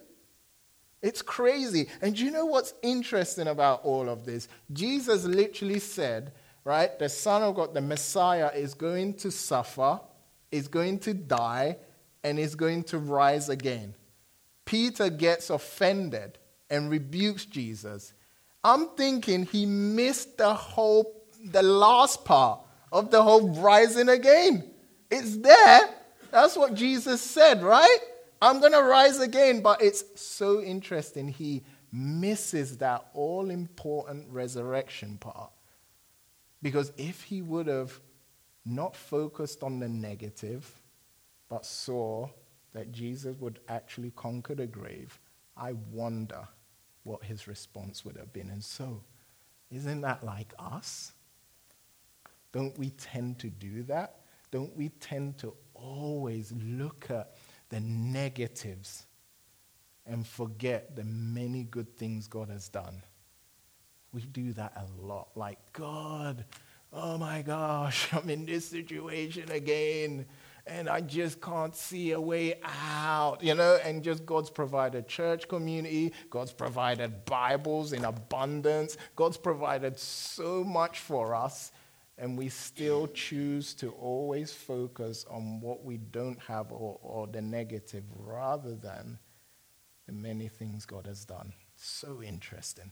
it's 1.03 1.21
crazy. 1.21 1.89
And 2.01 2.15
do 2.15 2.23
you 2.23 2.31
know 2.31 2.45
what's 2.45 2.73
interesting 2.81 3.47
about 3.47 3.83
all 3.83 4.09
of 4.09 4.25
this? 4.25 4.47
Jesus 4.71 5.25
literally 5.25 5.79
said, 5.79 6.31
right, 6.63 6.97
the 6.97 7.09
Son 7.09 7.43
of 7.43 7.55
God, 7.55 7.73
the 7.73 7.81
Messiah, 7.81 8.49
is 8.55 8.73
going 8.73 9.15
to 9.15 9.29
suffer, 9.29 9.99
is 10.49 10.69
going 10.69 10.99
to 10.99 11.13
die, 11.13 11.77
and 12.23 12.39
is 12.39 12.55
going 12.55 12.85
to 12.85 12.97
rise 12.97 13.49
again. 13.49 13.93
Peter 14.63 15.09
gets 15.09 15.49
offended 15.49 16.37
and 16.69 16.89
rebukes 16.89 17.43
Jesus. 17.45 18.13
I'm 18.63 18.87
thinking 18.95 19.45
he 19.45 19.65
missed 19.65 20.37
the 20.37 20.53
whole, 20.53 21.25
the 21.43 21.63
last 21.63 22.23
part 22.23 22.61
of 22.93 23.11
the 23.11 23.21
whole 23.21 23.49
rising 23.59 24.07
again. 24.07 24.71
It's 25.11 25.35
there. 25.35 25.81
That's 26.31 26.55
what 26.55 26.75
Jesus 26.75 27.21
said, 27.21 27.61
right? 27.61 27.99
I'm 28.43 28.60
going 28.60 28.73
to 28.73 28.84
rise 28.84 29.19
again. 29.19 29.62
But 29.62 29.82
it's 29.82 30.03
so 30.15 30.62
interesting. 30.62 31.29
He 31.29 31.63
misses 31.91 32.77
that 32.79 33.06
all 33.13 33.49
important 33.49 34.29
resurrection 34.29 35.17
part. 35.17 35.51
Because 36.62 36.91
if 36.97 37.23
he 37.23 37.41
would 37.41 37.67
have 37.67 37.99
not 38.65 38.95
focused 38.95 39.63
on 39.63 39.79
the 39.79 39.89
negative, 39.89 40.82
but 41.49 41.65
saw 41.65 42.27
that 42.73 42.91
Jesus 42.91 43.38
would 43.39 43.60
actually 43.69 44.12
conquer 44.12 44.56
the 44.56 44.67
grave, 44.67 45.19
I 45.56 45.73
wonder 45.91 46.47
what 47.03 47.23
his 47.23 47.47
response 47.47 48.03
would 48.03 48.17
have 48.17 48.34
been. 48.34 48.49
And 48.49 48.63
so, 48.63 49.03
isn't 49.71 50.01
that 50.01 50.23
like 50.23 50.53
us? 50.58 51.13
Don't 52.51 52.77
we 52.77 52.89
tend 52.91 53.39
to 53.39 53.49
do 53.49 53.84
that? 53.84 54.21
Don't 54.51 54.75
we 54.75 54.89
tend 54.89 55.38
to 55.39 55.53
always 55.73 56.53
look 56.63 57.08
at 57.10 57.36
the 57.73 57.79
negatives 57.79 59.07
and 60.05 60.27
forget 60.27 60.95
the 60.95 61.03
many 61.05 61.63
good 61.63 61.97
things 61.97 62.27
God 62.27 62.49
has 62.49 62.69
done. 62.69 63.01
We 64.12 64.21
do 64.21 64.53
that 64.53 64.73
a 64.75 65.03
lot. 65.03 65.29
Like, 65.36 65.57
God, 65.73 66.45
oh 66.91 67.17
my 67.17 67.41
gosh, 67.41 68.09
I'm 68.13 68.29
in 68.29 68.45
this 68.45 68.67
situation 68.67 69.49
again 69.49 70.27
and 70.67 70.88
I 70.88 71.01
just 71.01 71.41
can't 71.41 71.75
see 71.75 72.12
a 72.12 72.21
way 72.21 72.59
out, 72.63 73.43
you 73.43 73.55
know, 73.55 73.79
and 73.83 74.03
just 74.03 74.23
God's 74.23 74.51
provided 74.51 75.07
church 75.07 75.47
community, 75.47 76.13
God's 76.29 76.53
provided 76.53 77.25
Bibles 77.25 77.91
in 77.91 78.05
abundance, 78.05 78.97
God's 79.15 79.38
provided 79.38 79.97
so 79.97 80.63
much 80.63 80.99
for 80.99 81.33
us, 81.33 81.71
and 82.17 82.38
we 82.38 82.49
still 82.49 83.08
choose 83.08 83.73
to 83.76 83.89
always 83.91 84.54
focus 84.54 85.26
on 85.30 85.60
what 85.60 85.84
we 85.84 85.97
don't 85.97 86.39
have 86.39 86.71
or, 86.71 86.99
or 87.02 87.28
the 87.28 87.41
negative 87.41 88.04
rather 88.15 88.76
than 88.76 89.17
the 90.06 90.13
many 90.13 90.47
things 90.47 90.86
God 90.86 91.08
has 91.08 91.26
done. 91.26 91.54
So 91.76 92.21
interesting. 92.21 92.91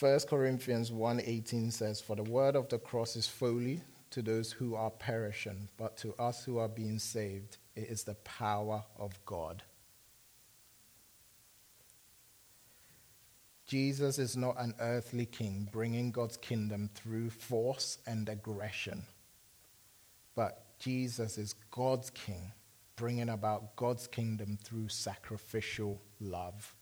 1 0.00 0.20
Corinthians 0.28 0.90
1:18 0.90 1.70
says 1.70 2.00
for 2.00 2.16
the 2.16 2.22
word 2.22 2.56
of 2.56 2.68
the 2.70 2.78
cross 2.78 3.16
is 3.16 3.26
folly 3.26 3.82
to 4.08 4.22
those 4.22 4.50
who 4.50 4.74
are 4.74 4.90
perishing 4.90 5.68
but 5.76 5.96
to 5.98 6.14
us 6.14 6.42
who 6.42 6.56
are 6.56 6.68
being 6.68 6.98
saved 6.98 7.58
it 7.76 7.88
is 7.90 8.04
the 8.04 8.14
power 8.14 8.82
of 8.98 9.12
God. 9.26 9.62
Jesus 13.70 14.18
is 14.18 14.36
not 14.36 14.56
an 14.58 14.74
earthly 14.80 15.26
king 15.26 15.68
bringing 15.70 16.10
God's 16.10 16.36
kingdom 16.36 16.90
through 16.92 17.30
force 17.30 17.98
and 18.04 18.28
aggression, 18.28 19.04
but 20.34 20.76
Jesus 20.80 21.38
is 21.38 21.52
God's 21.70 22.10
king 22.10 22.50
bringing 22.96 23.28
about 23.28 23.76
God's 23.76 24.08
kingdom 24.08 24.58
through 24.60 24.88
sacrificial 24.88 26.02
love. 26.18 26.74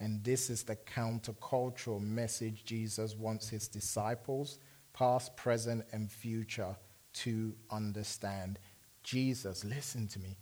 And 0.00 0.24
this 0.24 0.50
is 0.50 0.64
the 0.64 0.74
countercultural 0.74 2.00
message 2.00 2.64
Jesus 2.64 3.14
wants 3.14 3.48
his 3.48 3.68
disciples, 3.68 4.58
past, 4.92 5.36
present, 5.36 5.84
and 5.92 6.10
future, 6.10 6.74
to 7.12 7.54
understand. 7.70 8.58
Jesus, 9.04 9.64
listen 9.64 10.08
to 10.08 10.18
me, 10.18 10.36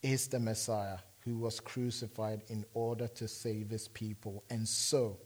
is 0.00 0.28
the 0.28 0.40
Messiah 0.40 0.96
who 1.20 1.36
was 1.38 1.60
crucified 1.60 2.42
in 2.48 2.64
order 2.74 3.08
to 3.08 3.28
save 3.28 3.70
his 3.70 3.88
people. 3.88 4.44
And 4.50 4.66
so, 4.66 5.18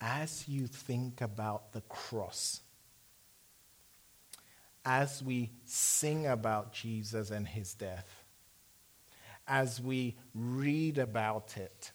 as 0.00 0.46
you 0.48 0.66
think 0.66 1.20
about 1.20 1.72
the 1.72 1.80
cross, 1.82 2.60
as 4.84 5.22
we 5.22 5.50
sing 5.64 6.26
about 6.26 6.72
Jesus 6.72 7.30
and 7.30 7.48
his 7.48 7.74
death, 7.74 8.24
as 9.46 9.80
we 9.80 10.16
read 10.34 10.98
about 10.98 11.56
it, 11.56 11.92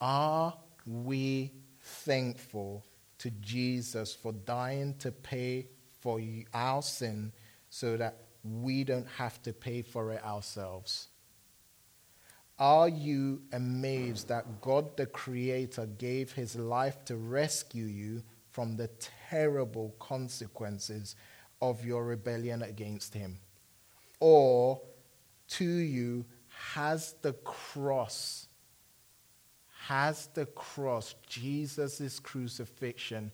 are 0.00 0.56
we 0.86 1.52
thankful 1.80 2.84
to 3.18 3.30
Jesus 3.30 4.14
for 4.14 4.32
dying 4.32 4.94
to 4.98 5.12
pay 5.12 5.68
for 6.00 6.20
our 6.54 6.82
sin 6.82 7.32
so 7.68 7.96
that 7.96 8.29
we 8.42 8.84
don't 8.84 9.08
have 9.16 9.42
to 9.42 9.52
pay 9.52 9.82
for 9.82 10.12
it 10.12 10.24
ourselves. 10.24 11.08
Are 12.58 12.88
you 12.88 13.42
amazed 13.52 14.28
that 14.28 14.60
God 14.60 14.96
the 14.96 15.06
Creator 15.06 15.86
gave 15.98 16.32
his 16.32 16.56
life 16.56 17.04
to 17.06 17.16
rescue 17.16 17.86
you 17.86 18.22
from 18.50 18.76
the 18.76 18.90
terrible 19.28 19.94
consequences 19.98 21.16
of 21.62 21.84
your 21.84 22.04
rebellion 22.04 22.62
against 22.62 23.14
him? 23.14 23.38
Or 24.20 24.82
to 25.48 25.64
you, 25.64 26.26
has 26.74 27.14
the 27.22 27.32
cross, 27.32 28.46
has 29.86 30.28
the 30.34 30.46
cross, 30.46 31.14
Jesus' 31.26 32.20
crucifixion, 32.20 33.32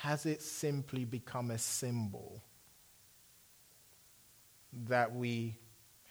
has 0.00 0.26
it 0.26 0.42
simply 0.42 1.04
become 1.04 1.52
a 1.52 1.58
symbol? 1.58 2.42
That 4.88 5.14
we 5.14 5.56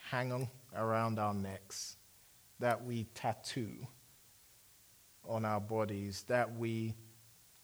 hang 0.09 0.49
around 0.75 1.19
our 1.19 1.33
necks, 1.33 1.97
that 2.59 2.83
we 2.83 3.05
tattoo 3.15 3.87
on 5.27 5.45
our 5.45 5.61
bodies, 5.61 6.23
that 6.27 6.57
we 6.57 6.95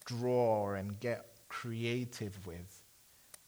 draw 0.06 0.74
and 0.74 1.00
get 1.00 1.26
creative 1.48 2.46
with. 2.46 2.84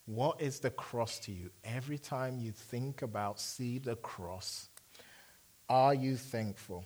What 0.06 0.42
is 0.42 0.60
the 0.60 0.72
cross 0.72 1.20
to 1.20 1.32
you? 1.32 1.52
Every 1.64 1.98
time 1.98 2.40
you 2.40 2.52
think 2.52 3.02
about, 3.02 3.40
see 3.40 3.78
the 3.78 3.96
cross, 3.96 4.68
are 5.70 5.94
you 5.94 6.18
thankful? 6.18 6.86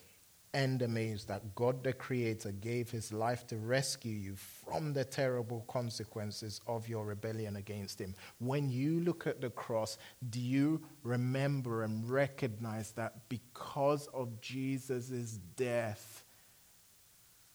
And 0.56 0.82
amazed 0.82 1.28
that 1.28 1.54
God 1.54 1.84
the 1.84 1.92
Creator 1.92 2.54
gave 2.54 2.90
his 2.90 3.12
life 3.12 3.46
to 3.48 3.58
rescue 3.58 4.14
you 4.14 4.38
from 4.38 4.94
the 4.94 5.04
terrible 5.04 5.66
consequences 5.68 6.62
of 6.66 6.88
your 6.88 7.04
rebellion 7.04 7.58
against 7.58 8.00
him. 8.00 8.16
When 8.40 8.70
you 8.70 9.02
look 9.02 9.28
at 9.28 9.42
the 9.42 9.50
cross, 9.50 9.98
do 10.30 10.40
you 10.40 10.82
remember 11.04 11.84
and 11.84 12.10
recognize 12.10 12.94
that 12.94 13.28
because 13.28 14.08
of 14.14 14.40
Jesus' 14.40 15.40
death, 15.58 16.24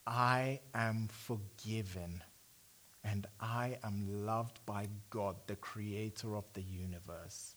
I 0.06 0.60
am 0.74 1.08
forgiven 1.10 2.22
and 3.02 3.26
I 3.40 3.78
am 3.82 4.26
loved 4.26 4.60
by 4.66 4.88
God, 5.08 5.36
the 5.46 5.56
Creator 5.56 6.36
of 6.36 6.52
the 6.52 6.62
universe? 6.62 7.56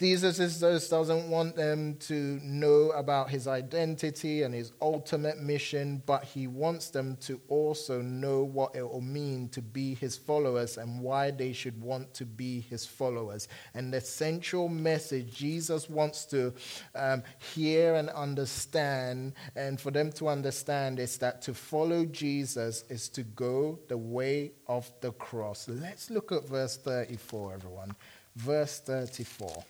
Jesus 0.00 0.88
doesn't 0.88 1.28
want 1.28 1.56
them 1.56 1.96
to 1.96 2.38
know 2.44 2.90
about 2.90 3.30
his 3.30 3.48
identity 3.48 4.44
and 4.44 4.54
his 4.54 4.70
ultimate 4.80 5.40
mission, 5.40 6.04
but 6.06 6.22
he 6.22 6.46
wants 6.46 6.90
them 6.90 7.16
to 7.22 7.40
also 7.48 8.00
know 8.00 8.44
what 8.44 8.76
it 8.76 8.82
will 8.82 9.00
mean 9.00 9.48
to 9.48 9.60
be 9.60 9.96
his 9.96 10.16
followers 10.16 10.78
and 10.78 11.00
why 11.00 11.32
they 11.32 11.52
should 11.52 11.80
want 11.80 12.14
to 12.14 12.24
be 12.24 12.60
his 12.60 12.86
followers. 12.86 13.48
And 13.74 13.92
the 13.92 14.00
central 14.00 14.68
message 14.68 15.34
Jesus 15.34 15.90
wants 15.90 16.26
to 16.26 16.54
um, 16.94 17.24
hear 17.52 17.96
and 17.96 18.08
understand, 18.10 19.32
and 19.56 19.80
for 19.80 19.90
them 19.90 20.12
to 20.12 20.28
understand, 20.28 21.00
is 21.00 21.18
that 21.18 21.42
to 21.42 21.54
follow 21.54 22.04
Jesus 22.04 22.84
is 22.88 23.08
to 23.08 23.24
go 23.24 23.80
the 23.88 23.98
way 23.98 24.52
of 24.68 24.88
the 25.00 25.10
cross. 25.10 25.68
Let's 25.68 26.08
look 26.08 26.30
at 26.30 26.46
verse 26.46 26.76
34, 26.76 27.54
everyone. 27.54 27.96
Verse 28.36 28.78
34 28.78 29.64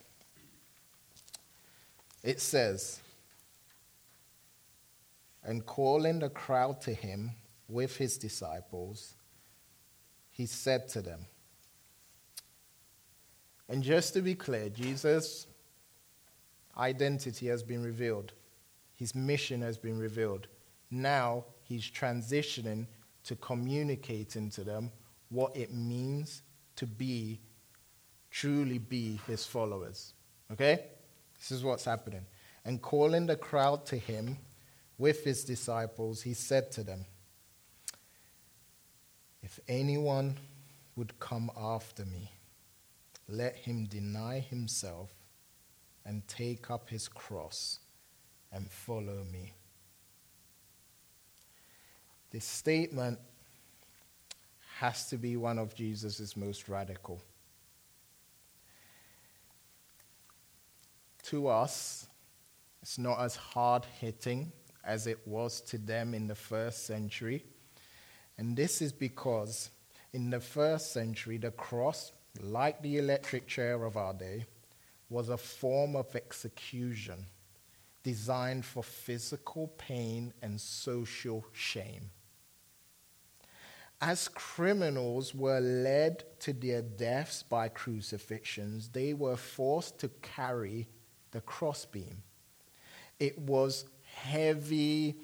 it 2.22 2.40
says, 2.40 3.00
And 5.42 5.64
calling 5.64 6.18
the 6.18 6.30
crowd 6.30 6.80
to 6.82 6.94
him 6.94 7.32
with 7.68 7.96
his 7.96 8.18
disciples, 8.18 9.14
he 10.30 10.46
said 10.46 10.88
to 10.88 11.02
them, 11.02 11.26
and 13.68 13.82
just 13.82 14.14
to 14.14 14.22
be 14.22 14.34
clear, 14.34 14.68
Jesus' 14.70 15.46
identity 16.76 17.48
has 17.48 17.62
been 17.62 17.82
revealed. 17.82 18.32
His 18.94 19.14
mission 19.14 19.60
has 19.62 19.76
been 19.76 19.98
revealed. 19.98 20.48
Now 20.90 21.44
he's 21.62 21.88
transitioning 21.90 22.86
to 23.24 23.36
communicating 23.36 24.48
to 24.50 24.64
them 24.64 24.90
what 25.28 25.54
it 25.54 25.72
means 25.72 26.42
to 26.76 26.86
be, 26.86 27.40
truly 28.30 28.78
be 28.78 29.20
his 29.26 29.44
followers. 29.44 30.14
Okay? 30.50 30.84
This 31.38 31.50
is 31.52 31.64
what's 31.64 31.84
happening. 31.84 32.26
And 32.64 32.82
calling 32.82 33.26
the 33.26 33.36
crowd 33.36 33.86
to 33.86 33.96
him 33.96 34.38
with 34.98 35.24
his 35.24 35.44
disciples, 35.44 36.22
he 36.22 36.34
said 36.34 36.70
to 36.72 36.82
them, 36.82 37.06
If 39.42 39.60
anyone 39.68 40.36
would 40.96 41.18
come 41.20 41.50
after 41.56 42.04
me, 42.04 42.32
let 43.28 43.56
him 43.56 43.84
deny 43.86 44.40
himself 44.40 45.10
and 46.04 46.26
take 46.26 46.70
up 46.70 46.88
his 46.88 47.06
cross 47.06 47.78
and 48.50 48.70
follow 48.70 49.24
me. 49.30 49.52
This 52.30 52.44
statement 52.44 53.18
has 54.78 55.06
to 55.08 55.16
be 55.16 55.36
one 55.36 55.58
of 55.58 55.74
Jesus' 55.74 56.36
most 56.36 56.68
radical. 56.68 57.20
To 61.28 61.48
us, 61.48 62.06
it's 62.80 62.98
not 62.98 63.20
as 63.20 63.36
hard 63.36 63.84
hitting 64.00 64.52
as 64.84 65.06
it 65.06 65.18
was 65.26 65.60
to 65.60 65.78
them 65.78 66.14
in 66.14 66.26
the 66.26 66.34
first 66.34 66.86
century. 66.86 67.44
And 68.38 68.56
this 68.56 68.80
is 68.80 68.92
because 68.92 69.70
in 70.12 70.30
the 70.30 70.40
first 70.40 70.92
century, 70.92 71.36
the 71.36 71.50
cross, 71.50 72.12
like 72.40 72.80
the 72.80 72.98
electric 72.98 73.46
chair 73.46 73.84
of 73.84 73.96
our 73.96 74.14
day, 74.14 74.46
was 75.10 75.28
a 75.28 75.36
form 75.36 75.96
of 75.96 76.14
execution 76.16 77.26
designed 78.02 78.64
for 78.64 78.82
physical 78.82 79.68
pain 79.76 80.32
and 80.40 80.58
social 80.58 81.44
shame. 81.52 82.10
As 84.00 84.28
criminals 84.28 85.34
were 85.34 85.60
led 85.60 86.24
to 86.40 86.52
their 86.52 86.80
deaths 86.82 87.42
by 87.42 87.68
crucifixions, 87.68 88.88
they 88.88 89.12
were 89.12 89.36
forced 89.36 89.98
to 89.98 90.08
carry 90.22 90.86
the 91.30 91.40
crossbeam. 91.40 92.22
It 93.18 93.38
was 93.38 93.84
heavy, 94.02 95.16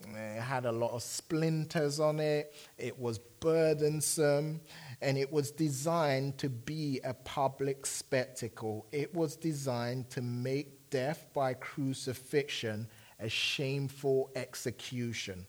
it 0.00 0.40
had 0.40 0.66
a 0.66 0.72
lot 0.72 0.92
of 0.92 1.02
splinters 1.02 2.00
on 2.00 2.20
it, 2.20 2.54
it 2.78 2.98
was 2.98 3.18
burdensome, 3.18 4.60
and 5.00 5.18
it 5.18 5.32
was 5.32 5.50
designed 5.50 6.38
to 6.38 6.48
be 6.48 7.00
a 7.04 7.14
public 7.14 7.86
spectacle. 7.86 8.86
It 8.92 9.14
was 9.14 9.36
designed 9.36 10.10
to 10.10 10.22
make 10.22 10.90
death 10.90 11.26
by 11.32 11.54
crucifixion 11.54 12.88
a 13.18 13.28
shameful 13.28 14.30
execution. 14.34 15.46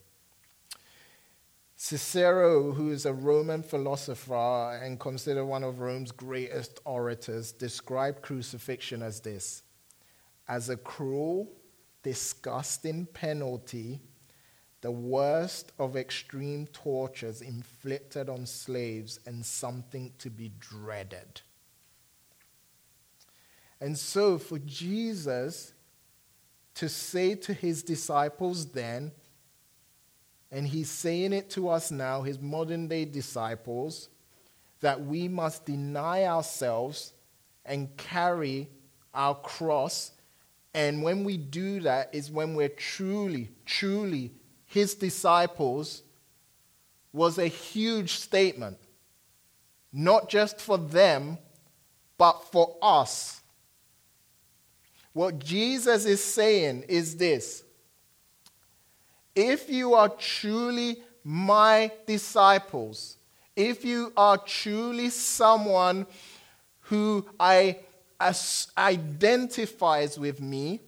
Cicero, 1.75 2.71
who 2.71 2.91
is 2.91 3.05
a 3.05 3.13
Roman 3.13 3.61
philosopher 3.61 4.79
and 4.81 4.99
considered 4.99 5.45
one 5.45 5.63
of 5.63 5.79
Rome's 5.79 6.11
greatest 6.13 6.79
orators, 6.85 7.51
described 7.51 8.21
crucifixion 8.21 9.01
as 9.01 9.19
this 9.19 9.63
as 10.47 10.69
a 10.69 10.77
cruel, 10.77 11.51
disgusting 12.03 13.05
penalty, 13.05 14.01
the 14.81 14.91
worst 14.91 15.71
of 15.79 15.95
extreme 15.95 16.67
tortures 16.67 17.41
inflicted 17.41 18.27
on 18.27 18.45
slaves, 18.45 19.19
and 19.25 19.45
something 19.45 20.11
to 20.19 20.29
be 20.29 20.51
dreaded. 20.59 21.41
And 23.79 23.97
so, 23.97 24.37
for 24.37 24.59
Jesus 24.59 25.73
to 26.75 26.89
say 26.89 27.35
to 27.35 27.53
his 27.53 27.83
disciples 27.83 28.71
then, 28.71 29.11
and 30.51 30.67
he's 30.67 30.89
saying 30.89 31.33
it 31.33 31.49
to 31.51 31.69
us 31.69 31.91
now, 31.91 32.21
his 32.21 32.39
modern 32.39 32.87
day 32.87 33.05
disciples, 33.05 34.09
that 34.81 35.03
we 35.03 35.27
must 35.27 35.65
deny 35.65 36.25
ourselves 36.25 37.13
and 37.65 37.95
carry 37.95 38.69
our 39.13 39.35
cross 39.35 40.11
and 40.73 41.03
when 41.03 41.23
we 41.23 41.37
do 41.37 41.81
that, 41.81 42.09
is 42.13 42.31
when 42.31 42.55
we're 42.55 42.69
truly, 42.69 43.49
truly 43.65 44.31
his 44.65 44.95
disciples, 44.95 46.03
was 47.11 47.37
a 47.37 47.47
huge 47.47 48.13
statement. 48.13 48.77
Not 49.91 50.29
just 50.29 50.59
for 50.59 50.79
them, 50.79 51.37
but 52.17 52.43
for 52.51 52.75
us. 52.81 53.41
What 55.13 55.37
Jesus 55.37 56.05
is 56.05 56.23
saying 56.23 56.85
is 56.87 57.17
this 57.17 57.63
if 59.35 59.69
you 59.69 59.93
are 59.93 60.09
truly 60.09 61.03
my 61.23 61.91
disciples, 62.07 63.17
if 63.55 63.85
you 63.85 64.11
are 64.17 64.37
truly 64.39 65.09
someone 65.09 66.07
who 66.81 67.25
I 67.39 67.77
as 68.23 68.67
identifies 68.77 70.17
with 70.17 70.39
me, 70.39 70.79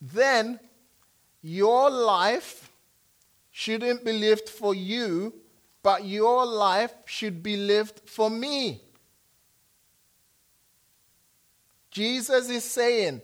then 0.00 0.58
your 1.42 1.88
life 1.90 2.70
shouldn't 3.52 4.04
be 4.04 4.12
lived 4.12 4.48
for 4.48 4.74
you, 4.74 5.32
but 5.82 6.04
your 6.04 6.44
life 6.44 6.92
should 7.04 7.42
be 7.42 7.56
lived 7.56 8.02
for 8.06 8.28
me. 8.28 8.82
Jesus 11.90 12.50
is 12.50 12.64
saying, 12.64 13.22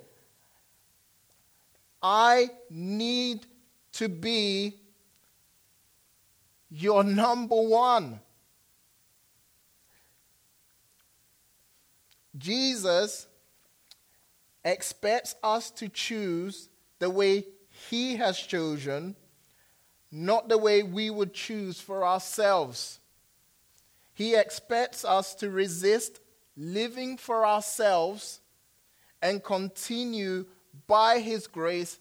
I 2.02 2.48
need 2.70 3.46
to 3.92 4.08
be 4.08 4.76
your 6.70 7.04
number 7.04 7.60
one. 7.60 8.20
Jesus 12.36 13.26
expects 14.64 15.34
us 15.42 15.70
to 15.72 15.88
choose 15.88 16.68
the 16.98 17.10
way 17.10 17.44
he 17.90 18.16
has 18.16 18.38
chosen, 18.38 19.16
not 20.10 20.48
the 20.48 20.58
way 20.58 20.82
we 20.82 21.10
would 21.10 21.34
choose 21.34 21.80
for 21.80 22.04
ourselves. 22.04 23.00
He 24.14 24.34
expects 24.34 25.04
us 25.04 25.34
to 25.36 25.50
resist 25.50 26.20
living 26.56 27.16
for 27.16 27.46
ourselves 27.46 28.40
and 29.20 29.42
continue 29.42 30.46
by 30.86 31.18
his 31.18 31.46
grace, 31.46 31.98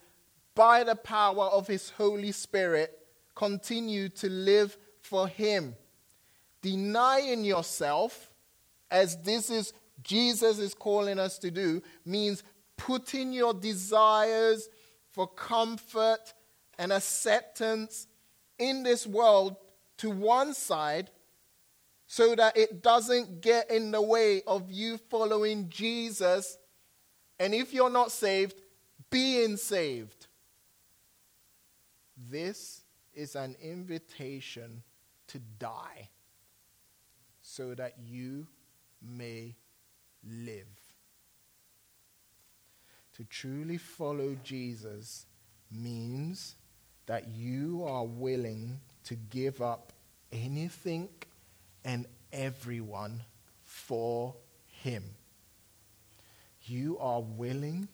by 0.56 0.84
the 0.84 0.96
power 0.96 1.46
of 1.46 1.68
his 1.68 1.90
Holy 1.92 2.32
Spirit, 2.32 2.98
continue 3.36 4.10
to 4.10 4.30
live 4.30 4.78
for 5.00 5.28
him. 5.28 5.76
Denying 6.62 7.44
yourself, 7.44 8.32
as 8.90 9.18
this 9.24 9.50
is 9.50 9.74
Jesus 10.04 10.60
is 10.60 10.74
calling 10.74 11.20
us 11.20 11.38
to 11.40 11.52
do 11.52 11.82
means 12.06 12.44
putting 12.78 13.32
your 13.32 13.54
desires 13.54 14.70
for 15.12 15.28
comfort 15.28 16.34
and 16.80 16.92
acceptance 16.92 18.08
in 18.58 18.84
this 18.84 19.06
world 19.06 19.56
to 19.98 20.10
one 20.10 20.54
side 20.54 21.10
so 22.08 22.36
that 22.36 22.58
it 22.58 22.82
doesn't 22.82 23.42
get 23.42 23.70
in 23.72 23.92
the 23.92 24.02
way 24.02 24.42
of 24.48 24.70
you 24.72 24.98
following 24.98 25.70
Jesus. 25.70 26.58
And 27.40 27.54
if 27.54 27.74
you're 27.74 27.90
not 27.90 28.12
saved, 28.12 28.56
being 29.10 29.58
saved. 29.58 30.28
This 32.30 32.82
is 33.14 33.36
an 33.36 33.56
invitation 33.62 34.84
to 35.28 35.40
die 35.60 36.10
so 37.42 37.76
that 37.76 37.96
you 38.04 38.48
may 39.02 39.56
live. 40.24 40.68
to 43.22 43.28
truly 43.28 43.78
follow 43.78 44.36
Jesus 44.44 45.26
means 45.72 46.56
that 47.06 47.28
you 47.28 47.84
are 47.86 48.06
willing 48.06 48.80
to 49.04 49.16
give 49.16 49.62
up 49.62 49.92
anything 50.32 51.10
and 51.84 52.06
everyone 52.32 53.22
for 53.64 54.34
Him. 54.68 55.04
You 56.64 56.98
are 57.00 57.22
willing 57.22 57.88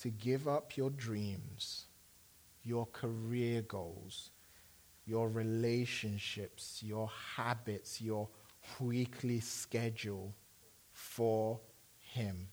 to 0.00 0.10
give 0.10 0.48
up 0.48 0.76
your 0.76 0.90
dreams, 0.90 1.86
your 2.62 2.86
career 2.86 3.62
goals, 3.62 4.30
your 5.06 5.28
relationships, 5.28 6.82
your 6.84 7.08
habits, 7.36 8.00
your 8.00 8.28
weekly 8.80 9.40
schedule 9.40 10.34
for 11.16 11.58
Him. 12.00 12.48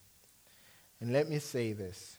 And 1.02 1.12
let 1.12 1.30
me 1.30 1.40
say 1.40 1.74
this 1.74 2.18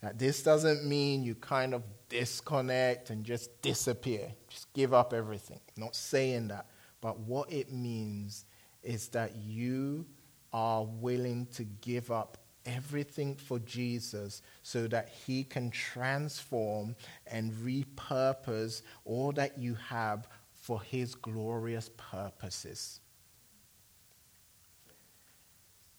that 0.00 0.18
this 0.18 0.42
doesn't 0.42 0.84
mean 0.84 1.22
you 1.22 1.34
kind 1.36 1.74
of 1.74 1.82
disconnect 2.08 3.10
and 3.10 3.24
just 3.24 3.62
disappear, 3.62 4.32
just 4.48 4.72
give 4.74 4.92
up 4.92 5.12
everything. 5.12 5.60
I'm 5.76 5.82
not 5.84 5.94
saying 5.94 6.48
that. 6.48 6.66
But 7.00 7.20
what 7.20 7.52
it 7.52 7.72
means 7.72 8.44
is 8.82 9.08
that 9.08 9.36
you 9.36 10.06
are 10.52 10.84
willing 10.84 11.46
to 11.54 11.64
give 11.64 12.10
up 12.10 12.38
everything 12.66 13.36
for 13.36 13.58
Jesus 13.60 14.42
so 14.62 14.86
that 14.88 15.08
he 15.26 15.44
can 15.44 15.70
transform 15.70 16.96
and 17.26 17.52
repurpose 17.52 18.82
all 19.04 19.32
that 19.32 19.58
you 19.58 19.74
have 19.74 20.28
for 20.52 20.80
his 20.82 21.14
glorious 21.14 21.90
purposes. 21.96 23.00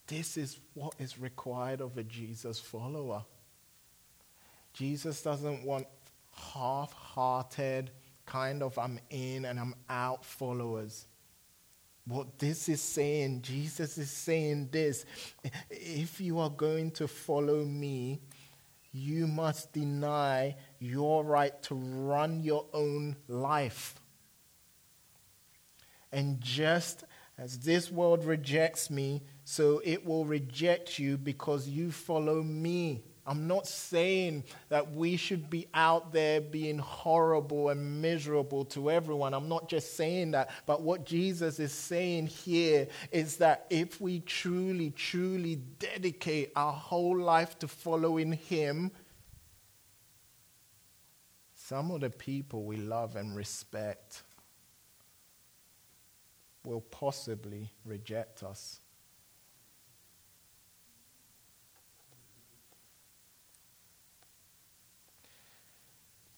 This 0.07 0.37
is 0.37 0.59
what 0.73 0.93
is 0.99 1.17
required 1.17 1.81
of 1.81 1.97
a 1.97 2.03
Jesus 2.03 2.59
follower. 2.59 3.23
Jesus 4.73 5.21
doesn't 5.21 5.63
want 5.63 5.87
half 6.31 6.91
hearted, 6.93 7.91
kind 8.25 8.63
of 8.63 8.77
I'm 8.77 8.99
in 9.09 9.45
and 9.45 9.59
I'm 9.59 9.75
out 9.89 10.25
followers. 10.25 11.07
What 12.05 12.37
this 12.37 12.67
is 12.67 12.81
saying, 12.81 13.43
Jesus 13.43 13.97
is 13.97 14.09
saying 14.09 14.69
this 14.71 15.05
if 15.69 16.19
you 16.19 16.39
are 16.39 16.49
going 16.49 16.91
to 16.91 17.07
follow 17.07 17.63
me, 17.63 18.19
you 18.91 19.25
must 19.25 19.71
deny 19.71 20.55
your 20.79 21.23
right 21.23 21.61
to 21.63 21.75
run 21.75 22.43
your 22.43 22.65
own 22.73 23.15
life. 23.27 23.95
And 26.11 26.41
just 26.41 27.05
as 27.37 27.59
this 27.59 27.89
world 27.89 28.25
rejects 28.25 28.89
me, 28.89 29.23
so 29.45 29.81
it 29.83 30.05
will 30.05 30.25
reject 30.25 30.99
you 30.99 31.17
because 31.17 31.67
you 31.67 31.91
follow 31.91 32.41
me. 32.41 33.03
I'm 33.25 33.47
not 33.47 33.67
saying 33.67 34.43
that 34.67 34.91
we 34.93 35.15
should 35.15 35.49
be 35.49 35.67
out 35.73 36.11
there 36.11 36.41
being 36.41 36.77
horrible 36.77 37.69
and 37.69 38.01
miserable 38.01 38.65
to 38.65 38.91
everyone. 38.91 39.33
I'm 39.33 39.47
not 39.47 39.69
just 39.69 39.95
saying 39.95 40.31
that. 40.31 40.49
But 40.65 40.81
what 40.81 41.05
Jesus 41.05 41.57
is 41.59 41.71
saying 41.71 42.27
here 42.27 42.87
is 43.11 43.37
that 43.37 43.65
if 43.69 44.01
we 44.01 44.19
truly, 44.21 44.91
truly 44.91 45.55
dedicate 45.79 46.51
our 46.55 46.73
whole 46.73 47.17
life 47.17 47.57
to 47.59 47.67
following 47.69 48.33
Him, 48.33 48.91
some 51.55 51.91
of 51.91 52.01
the 52.01 52.09
people 52.09 52.65
we 52.65 52.75
love 52.75 53.15
and 53.15 53.33
respect 53.33 54.23
will 56.65 56.81
possibly 56.81 57.71
reject 57.85 58.43
us. 58.43 58.81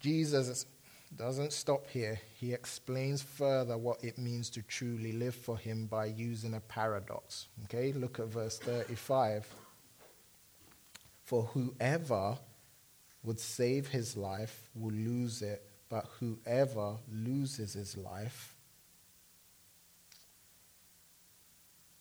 Jesus 0.05 0.67
doesn't 1.15 1.51
stop 1.51 1.89
here. 1.89 2.19
He 2.39 2.53
explains 2.53 3.23
further 3.23 3.75
what 3.75 4.03
it 4.03 4.19
means 4.19 4.51
to 4.51 4.61
truly 4.61 5.13
live 5.13 5.33
for 5.33 5.57
him 5.57 5.87
by 5.87 6.05
using 6.05 6.53
a 6.53 6.59
paradox. 6.59 7.47
Okay, 7.63 7.91
look 7.91 8.19
at 8.19 8.27
verse 8.27 8.59
35. 8.59 9.47
For 11.23 11.41
whoever 11.45 12.37
would 13.23 13.39
save 13.39 13.87
his 13.87 14.15
life 14.15 14.69
will 14.75 14.93
lose 14.93 15.41
it, 15.41 15.63
but 15.89 16.05
whoever 16.19 16.97
loses 17.11 17.73
his 17.73 17.97
life 17.97 18.53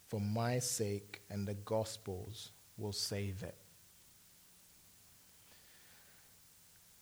for 0.08 0.20
my 0.20 0.58
sake 0.58 1.22
and 1.30 1.48
the 1.48 1.54
gospel's 1.54 2.50
will 2.76 2.92
save 2.92 3.42
it. 3.42 3.63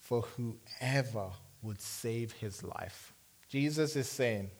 For 0.03 0.23
whoever 0.23 1.31
would 1.63 1.81
save 1.81 2.33
his 2.33 2.63
life. 2.65 3.15
Jesus 3.49 3.95
is 3.95 4.09
saying, 4.09 4.51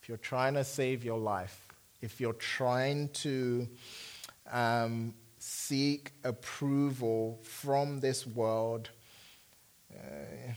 if 0.00 0.08
you're 0.08 0.16
trying 0.16 0.54
to 0.54 0.64
save 0.64 1.04
your 1.04 1.18
life, 1.18 1.68
if 2.00 2.18
you're 2.20 2.32
trying 2.32 3.10
to 3.10 3.68
um, 4.50 5.14
seek 5.38 6.12
approval 6.24 7.38
from 7.42 8.00
this 8.00 8.26
world, 8.26 8.88
uh, 9.92 10.52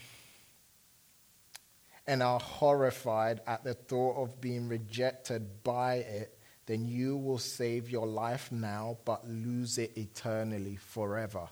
and 2.07 2.23
are 2.23 2.39
horrified 2.39 3.41
at 3.45 3.63
the 3.63 3.73
thought 3.75 4.15
of 4.17 4.41
being 4.41 4.67
rejected 4.67 5.63
by 5.63 5.95
it, 5.95 6.39
then 6.65 6.85
you 6.85 7.17
will 7.17 7.37
save 7.37 7.89
your 7.89 8.07
life 8.07 8.51
now 8.51 8.97
but 9.05 9.27
lose 9.27 9.77
it 9.77 9.95
eternally 9.95 10.75
forever. 10.75 11.47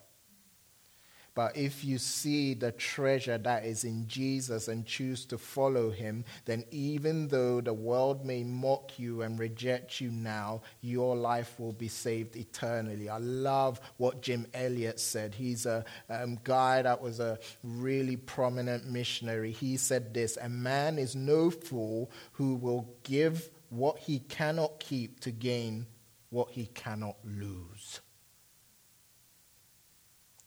But 1.37 1.55
if 1.55 1.85
you 1.85 1.99
see 1.99 2.55
the 2.55 2.71
treasure 2.71 3.37
that 3.37 3.63
is 3.63 3.83
in 3.83 4.07
Jesus 4.07 4.69
and 4.69 4.87
choose 4.87 5.23
to 5.25 5.37
follow 5.37 5.91
him, 5.91 6.25
then 6.45 6.63
even 6.71 7.27
though 7.27 7.61
the 7.61 7.75
world 7.75 8.25
may 8.25 8.43
mock 8.43 8.97
you 8.97 9.21
and 9.21 9.37
reject 9.37 10.01
you 10.01 10.09
now, 10.09 10.63
your 10.81 11.15
life 11.15 11.59
will 11.59 11.73
be 11.73 11.89
saved 11.89 12.35
eternally. 12.37 13.07
I 13.07 13.19
love 13.19 13.79
what 13.97 14.23
Jim 14.23 14.47
Elliot 14.55 14.99
said. 14.99 15.35
He's 15.35 15.67
a 15.67 15.85
um, 16.09 16.39
guy 16.43 16.81
that 16.81 16.99
was 16.99 17.19
a 17.19 17.37
really 17.63 18.15
prominent 18.15 18.87
missionary. 18.87 19.51
He 19.51 19.77
said 19.77 20.15
this 20.15 20.39
A 20.41 20.49
man 20.49 20.97
is 20.97 21.15
no 21.15 21.51
fool 21.51 22.09
who 22.31 22.55
will 22.55 22.89
give 23.03 23.51
what 23.69 23.99
he 23.99 24.21
cannot 24.21 24.79
keep 24.79 25.19
to 25.19 25.29
gain 25.29 25.85
what 26.31 26.49
he 26.49 26.65
cannot 26.65 27.17
lose. 27.23 28.01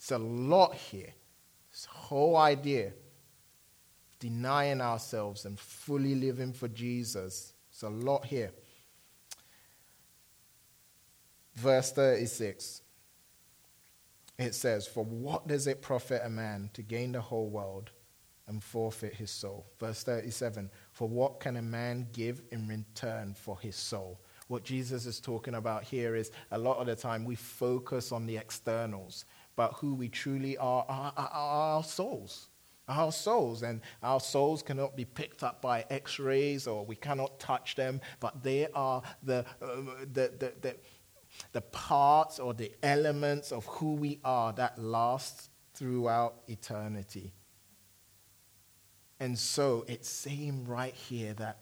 It's 0.00 0.12
a 0.12 0.18
lot 0.18 0.74
here. 0.74 1.12
This 1.70 1.84
whole 1.84 2.34
idea 2.38 2.94
denying 4.18 4.80
ourselves 4.80 5.44
and 5.44 5.60
fully 5.60 6.14
living 6.14 6.54
for 6.54 6.68
Jesus. 6.68 7.52
It's 7.70 7.82
a 7.82 7.90
lot 7.90 8.24
here. 8.24 8.50
Verse 11.54 11.92
36. 11.92 12.80
It 14.38 14.54
says, 14.54 14.86
For 14.86 15.04
what 15.04 15.46
does 15.46 15.66
it 15.66 15.82
profit 15.82 16.22
a 16.24 16.30
man 16.30 16.70
to 16.72 16.80
gain 16.80 17.12
the 17.12 17.20
whole 17.20 17.50
world 17.50 17.90
and 18.48 18.64
forfeit 18.64 19.14
his 19.14 19.30
soul? 19.30 19.66
Verse 19.78 20.02
37 20.02 20.70
For 20.92 21.10
what 21.10 21.40
can 21.40 21.58
a 21.58 21.62
man 21.62 22.08
give 22.14 22.40
in 22.52 22.66
return 22.66 23.34
for 23.34 23.60
his 23.60 23.76
soul? 23.76 24.18
What 24.48 24.64
Jesus 24.64 25.06
is 25.06 25.20
talking 25.20 25.54
about 25.54 25.84
here 25.84 26.16
is 26.16 26.32
a 26.50 26.58
lot 26.58 26.78
of 26.78 26.86
the 26.86 26.96
time 26.96 27.24
we 27.24 27.36
focus 27.36 28.12
on 28.12 28.26
the 28.26 28.36
externals 28.36 29.24
but 29.56 29.74
who 29.74 29.94
we 29.94 30.08
truly 30.08 30.56
are, 30.56 30.84
are, 30.88 31.12
are, 31.16 31.30
our 31.32 31.84
souls 31.84 32.48
our 32.90 33.12
souls. 33.12 33.62
And 33.62 33.80
our 34.02 34.20
souls 34.20 34.62
cannot 34.62 34.96
be 34.96 35.04
picked 35.04 35.42
up 35.42 35.62
by 35.62 35.84
x 35.88 36.18
rays 36.18 36.66
or 36.66 36.84
we 36.84 36.96
cannot 36.96 37.38
touch 37.38 37.76
them, 37.76 38.00
but 38.18 38.42
they 38.42 38.66
are 38.74 39.02
the, 39.22 39.44
uh, 39.62 39.66
the, 40.12 40.32
the, 40.38 40.52
the, 40.60 40.76
the, 41.52 41.60
parts 41.60 42.38
or 42.38 42.52
the 42.52 42.72
elements 42.82 43.52
of 43.52 43.64
who 43.66 43.94
we 43.94 44.18
are 44.24 44.52
that 44.54 44.78
last 44.78 45.50
throughout 45.74 46.42
eternity. 46.48 47.32
And 49.20 49.38
so 49.38 49.84
it's 49.86 50.08
saying 50.08 50.66
right 50.66 50.94
here 50.94 51.34
that 51.34 51.58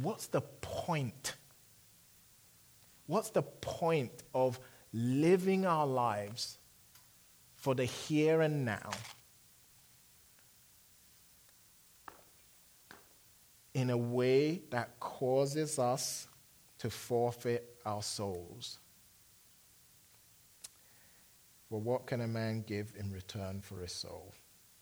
what's 0.00 0.28
the 0.28 0.40
point? 0.40 1.34
What's 3.06 3.30
the 3.30 3.42
point 3.42 4.22
of 4.34 4.58
living 4.92 5.66
our 5.66 5.86
lives? 5.86 6.58
For 7.64 7.74
the 7.74 7.86
here 7.86 8.42
and 8.42 8.62
now 8.66 8.90
in 13.72 13.88
a 13.88 13.96
way 13.96 14.60
that 14.68 15.00
causes 15.00 15.78
us 15.78 16.28
to 16.76 16.90
forfeit 16.90 17.74
our 17.86 18.02
souls. 18.02 18.80
Well, 21.70 21.80
what 21.80 22.06
can 22.06 22.20
a 22.20 22.26
man 22.26 22.64
give 22.66 22.92
in 22.98 23.10
return 23.10 23.62
for 23.62 23.80
his 23.80 23.92
soul? 23.92 24.34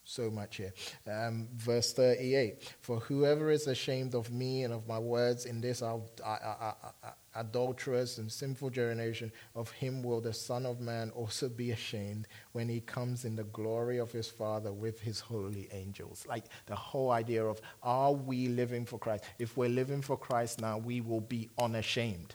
so 0.04 0.28
much 0.28 0.56
here. 0.56 0.74
Um, 1.06 1.46
verse 1.54 1.92
38 1.92 2.74
For 2.80 2.98
whoever 2.98 3.52
is 3.52 3.68
ashamed 3.68 4.16
of 4.16 4.32
me 4.32 4.64
and 4.64 4.74
of 4.74 4.88
my 4.88 4.98
words 4.98 5.46
in 5.46 5.60
this 5.60 5.80
adulterous 7.34 8.18
and 8.18 8.30
sinful 8.30 8.70
generation, 8.70 9.32
of 9.54 9.70
him 9.70 10.02
will 10.02 10.20
the 10.20 10.32
Son 10.32 10.66
of 10.66 10.80
Man 10.80 11.10
also 11.10 11.48
be 11.48 11.70
ashamed 11.70 12.28
when 12.52 12.68
he 12.68 12.80
comes 12.80 13.24
in 13.24 13.36
the 13.36 13.44
glory 13.44 13.98
of 13.98 14.12
his 14.12 14.28
Father 14.28 14.72
with 14.72 15.00
his 15.00 15.20
holy 15.20 15.68
angels. 15.72 16.24
Like 16.28 16.44
the 16.66 16.76
whole 16.76 17.10
idea 17.10 17.44
of 17.44 17.60
are 17.82 18.12
we 18.12 18.48
living 18.48 18.84
for 18.84 18.98
Christ? 18.98 19.24
If 19.38 19.56
we're 19.56 19.68
living 19.68 20.02
for 20.02 20.16
Christ 20.16 20.60
now, 20.60 20.78
we 20.78 21.00
will 21.00 21.20
be 21.20 21.50
unashamed. 21.58 22.34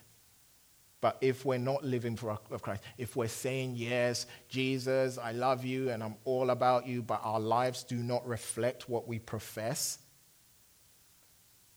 But 1.00 1.18
if 1.22 1.46
we're 1.46 1.60
not 1.60 1.84
living 1.84 2.16
for 2.16 2.36
Christ, 2.60 2.82
if 2.98 3.16
we're 3.16 3.28
saying, 3.28 3.74
Yes, 3.76 4.26
Jesus, 4.50 5.18
I 5.18 5.32
love 5.32 5.64
you 5.64 5.92
and 5.92 6.04
I'm 6.04 6.16
all 6.26 6.50
about 6.50 6.88
you, 6.88 7.04
but 7.04 7.22
our 7.24 7.40
lives 7.40 7.84
do 7.84 7.98
not 7.98 8.28
reflect 8.28 8.90
what 8.90 9.08
we 9.08 9.20
profess, 9.20 10.00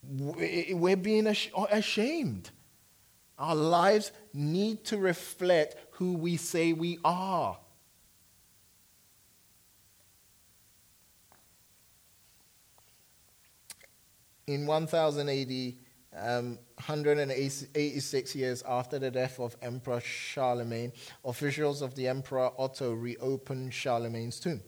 we're 0.02 0.96
being 0.96 1.26
ashamed. 1.26 2.50
Our 3.40 3.54
lives 3.54 4.12
need 4.34 4.84
to 4.84 4.98
reflect 4.98 5.76
who 5.92 6.12
we 6.12 6.36
say 6.36 6.74
we 6.74 6.98
are. 7.02 7.58
In 14.46 14.66
1000 14.66 15.28
AD, 15.28 15.74
um, 16.12 16.58
186 16.74 18.34
years 18.34 18.62
after 18.68 18.98
the 18.98 19.10
death 19.10 19.40
of 19.40 19.56
Emperor 19.62 20.00
Charlemagne, 20.00 20.92
officials 21.24 21.80
of 21.80 21.94
the 21.94 22.08
Emperor 22.08 22.50
Otto 22.58 22.92
reopened 22.92 23.72
Charlemagne's 23.72 24.38
tomb. 24.38 24.60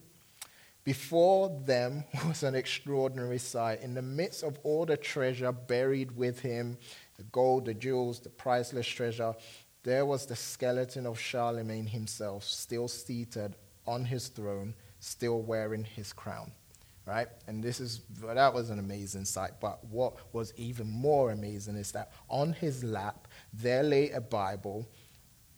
Before 0.85 1.61
them 1.64 2.05
was 2.27 2.43
an 2.43 2.55
extraordinary 2.55 3.39
sight. 3.39 3.83
In 3.83 3.95
the 3.95 4.03
midst 4.03 4.43
of 4.43 4.59
all 4.62 4.87
the 4.87 4.97
treasure 4.97 5.53
buried 5.53 6.16
with 6.16 6.41
him, 6.41 6.79
the 7.16 7.24
gold, 7.24 7.66
the 7.66 7.74
jewels, 7.74 8.20
the 8.20 8.30
priceless 8.30 8.86
treasure, 8.86 9.34
there 9.82 10.06
was 10.06 10.26
the 10.26 10.36
skeleton 10.36 11.06
of 11.06 11.18
Charlemagne 11.18 11.86
himself, 11.86 12.44
still 12.44 12.88
seated 12.88 13.56
on 13.86 14.04
his 14.04 14.28
throne, 14.28 14.74
still 15.00 15.42
wearing 15.42 15.84
his 15.84 16.12
crown 16.12 16.52
right? 17.06 17.28
And 17.46 17.62
this 17.62 17.80
is 17.80 18.02
that 18.22 18.54
was 18.54 18.70
an 18.70 18.78
amazing 18.78 19.24
sight. 19.24 19.52
But 19.60 19.84
what 19.86 20.14
was 20.32 20.52
even 20.56 20.88
more 20.88 21.32
amazing 21.32 21.76
is 21.76 21.92
that 21.92 22.12
on 22.28 22.52
his 22.52 22.84
lap 22.84 23.28
there 23.52 23.82
lay 23.82 24.10
a 24.10 24.20
Bible, 24.20 24.86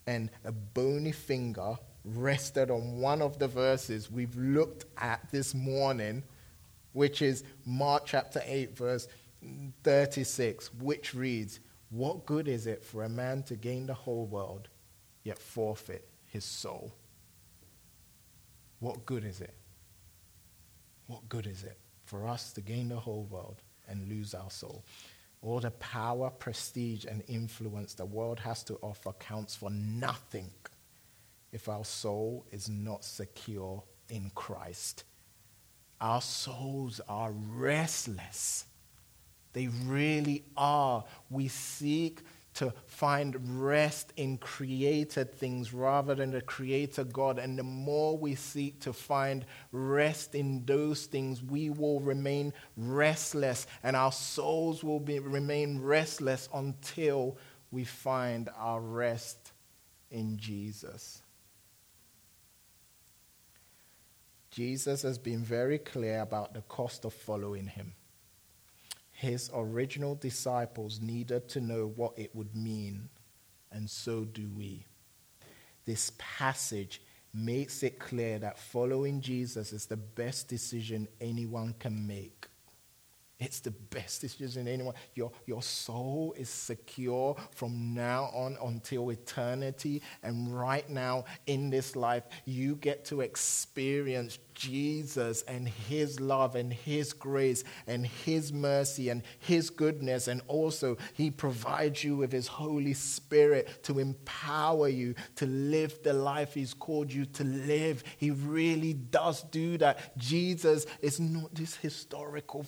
and 0.07 0.30
a 0.44 0.52
bony 0.52 1.12
finger 1.12 1.76
rested 2.05 2.70
on 2.70 2.98
one 2.98 3.22
of 3.22 3.38
the 3.38 3.48
verses 3.48 4.11
we've 4.11 4.36
looked 4.36 4.84
at 4.98 5.20
this 5.30 5.55
morning, 5.55 6.22
which 6.92 7.22
is 7.22 7.44
Mark 7.64 8.05
chapter 8.05 8.42
8, 8.44 8.76
verse 8.76 9.09
36, 9.82 10.72
which 10.74 11.14
reads, 11.14 11.61
What 11.90 12.26
good 12.26 12.49
is 12.49 12.66
it 12.66 12.84
for 12.84 13.05
a 13.05 13.09
man 13.09 13.42
to 13.45 13.57
gain 13.57 13.86
the 13.86 13.95
whole 13.95 14.26
world, 14.26 14.68
yet 15.22 15.38
forfeit 15.38 16.09
his 16.26 16.45
soul? 16.45 16.95
What 18.80 19.07
good 19.07 19.24
is 19.24 19.40
it? 19.40 19.55
What 21.07 21.28
good 21.28 21.47
is 21.47 21.64
it 21.64 21.78
for 22.05 22.26
us 22.26 22.53
to 22.53 22.61
gain 22.61 22.88
the 22.88 22.97
whole 22.97 23.24
world 23.30 23.62
and 23.88 24.09
lose 24.09 24.34
our 24.34 24.51
soul? 24.51 24.84
All 25.42 25.61
the 25.61 25.70
power, 25.72 26.30
prestige, 26.30 27.05
and 27.05 27.22
influence 27.28 27.95
the 27.95 28.07
world 28.07 28.40
has 28.40 28.64
to 28.64 28.78
offer 28.80 29.12
counts 29.12 29.55
for 29.55 29.70
nothing 29.70 30.51
if 31.53 31.68
our 31.68 31.84
soul 31.84 32.47
is 32.51 32.68
not 32.68 33.05
secure 33.05 33.82
in 34.09 34.30
Christ. 34.34 35.05
Our 36.01 36.20
souls 36.20 37.01
are 37.09 37.32
restless. 37.32 38.64
They 39.55 39.68
really 39.86 40.44
are. 40.57 41.05
We 41.30 41.48
seek 41.48 42.20
to 42.55 42.72
find 42.86 43.61
rest 43.61 44.12
in 44.16 44.38
created 44.38 45.34
things 45.34 45.72
rather 45.72 46.14
than 46.14 46.30
the 46.30 46.40
creator 46.40 47.05
God. 47.05 47.38
And 47.38 47.59
the 47.59 47.64
more 47.64 48.16
we 48.16 48.34
seek 48.34 48.80
to 48.80 48.92
find 48.92 49.44
rest 49.72 50.34
in 50.34 50.64
those 50.64 51.07
things, 51.07 51.42
we 51.42 51.70
will 51.70 52.00
remain 52.00 52.52
restless 52.76 53.66
and 53.82 53.96
our 53.96 54.12
souls 54.12 54.84
will 54.84 55.00
be, 55.00 55.18
remain 55.18 55.80
restless 55.80 56.48
until 56.55 57.38
we 57.70 57.84
find 57.84 58.48
our 58.57 58.80
rest 58.80 59.52
in 60.11 60.36
Jesus. 60.36 61.22
Jesus 64.52 65.02
has 65.02 65.18
been 65.18 65.42
very 65.42 65.78
clear 65.78 66.20
about 66.20 66.55
the 66.55 66.62
cost 66.62 67.05
of 67.05 67.12
following 67.12 67.66
him 67.66 67.94
his 69.25 69.51
original 69.55 70.14
disciples 70.14 71.01
needed 71.01 71.49
to 71.49 71.61
know 71.61 71.93
what 71.97 72.12
it 72.16 72.35
would 72.35 72.55
mean, 72.55 73.09
and 73.72 73.89
so 73.89 74.25
do 74.25 74.49
we. 74.55 74.87
This 75.85 76.12
passage 76.18 77.03
makes 77.33 77.83
it 77.83 77.99
clear 77.99 78.39
that 78.39 78.59
following 78.59 79.20
Jesus 79.20 79.72
is 79.72 79.87
the 79.87 79.97
best 79.97 80.49
decision 80.49 81.09
anyone 81.20 81.75
can 81.79 82.07
make. 82.07 82.47
It's 83.41 83.59
the 83.59 83.72
best 83.72 84.20
decision 84.20 84.68
anyone. 84.68 84.95
Your, 85.14 85.32
your 85.47 85.61
soul 85.61 86.35
is 86.39 86.49
secure 86.49 87.35
from 87.51 87.93
now 87.93 88.30
on 88.32 88.57
until 88.64 89.11
eternity. 89.11 90.03
And 90.22 90.57
right 90.57 90.89
now 90.89 91.24
in 91.47 91.68
this 91.68 91.97
life, 91.97 92.22
you 92.45 92.76
get 92.76 93.05
to 93.07 93.22
experience 93.22 94.39
Jesus 94.55 95.43
and 95.43 95.68
His 95.68 96.20
love 96.20 96.55
and 96.55 96.72
His 96.72 97.12
grace 97.12 97.64
and 97.89 98.07
His 98.07 98.53
mercy 98.53 99.09
and 99.09 99.22
His 99.41 99.68
goodness. 99.68 100.28
And 100.28 100.41
also, 100.47 100.97
He 101.14 101.32
provides 101.32 102.05
you 102.05 102.16
with 102.16 102.30
His 102.30 102.47
Holy 102.47 102.95
Spirit 102.95 103.82
to 103.82 103.99
empower 103.99 104.89
you 104.89 105.16
to 105.37 105.47
live 105.47 106.03
the 106.05 106.12
life 106.12 106.55
He's 106.55 106.72
called 106.72 107.12
you 107.12 107.24
to 107.26 107.43
live. 107.43 108.05
He 108.16 108.30
really 108.30 108.93
does 108.93 109.43
do 109.43 109.76
that. 109.78 110.16
Jesus 110.16 110.87
is 111.03 111.18
not 111.18 111.53
this 111.53 111.74
historical 111.74 112.64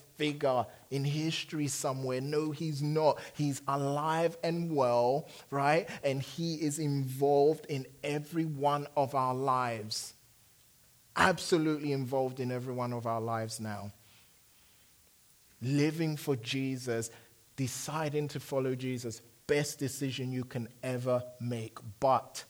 in 0.91 1.05
history 1.05 1.69
somewhere. 1.69 2.21
No, 2.21 2.51
He's 2.51 2.83
not. 2.83 3.19
He's 3.35 3.63
alive 3.69 4.39
and 4.43 4.75
well, 4.75 5.29
right? 5.51 5.89
And 6.03 6.23
He 6.23 6.55
is 6.55 6.79
involved 6.79 7.67
in 7.67 7.87
every 8.03 8.45
one 8.45 8.87
of 8.97 9.15
our 9.15 9.35
lives 9.35 10.15
absolutely 11.17 11.93
involved 11.93 12.41
in 12.41 12.53
every 12.53 12.75
one 12.75 12.93
of 12.93 13.07
our 13.07 13.21
lives 13.21 13.59
now. 13.59 13.91
Living 15.63 16.17
for 16.17 16.37
Jesus, 16.37 17.11
deciding 17.57 18.29
to 18.29 18.41
follow 18.41 18.75
Jesus, 18.75 19.23
best 19.47 19.79
decision 19.79 20.31
you 20.31 20.45
can 20.45 20.69
ever 20.83 21.23
make. 21.41 21.79
But 21.99 22.45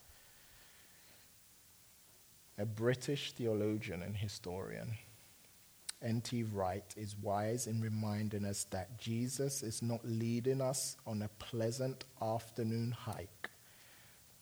a 2.57 2.65
British 2.65 3.31
theologian 3.31 4.01
and 4.01 4.15
historian, 4.15 4.97
N.T. 6.01 6.43
Wright, 6.43 6.93
is 6.95 7.15
wise 7.17 7.65
in 7.67 7.81
reminding 7.81 8.45
us 8.45 8.65
that 8.65 8.99
Jesus 8.99 9.63
is 9.63 9.81
not 9.81 10.01
leading 10.03 10.61
us 10.61 10.95
on 11.07 11.23
a 11.23 11.29
pleasant 11.39 12.05
afternoon 12.21 12.91
hike, 12.91 13.49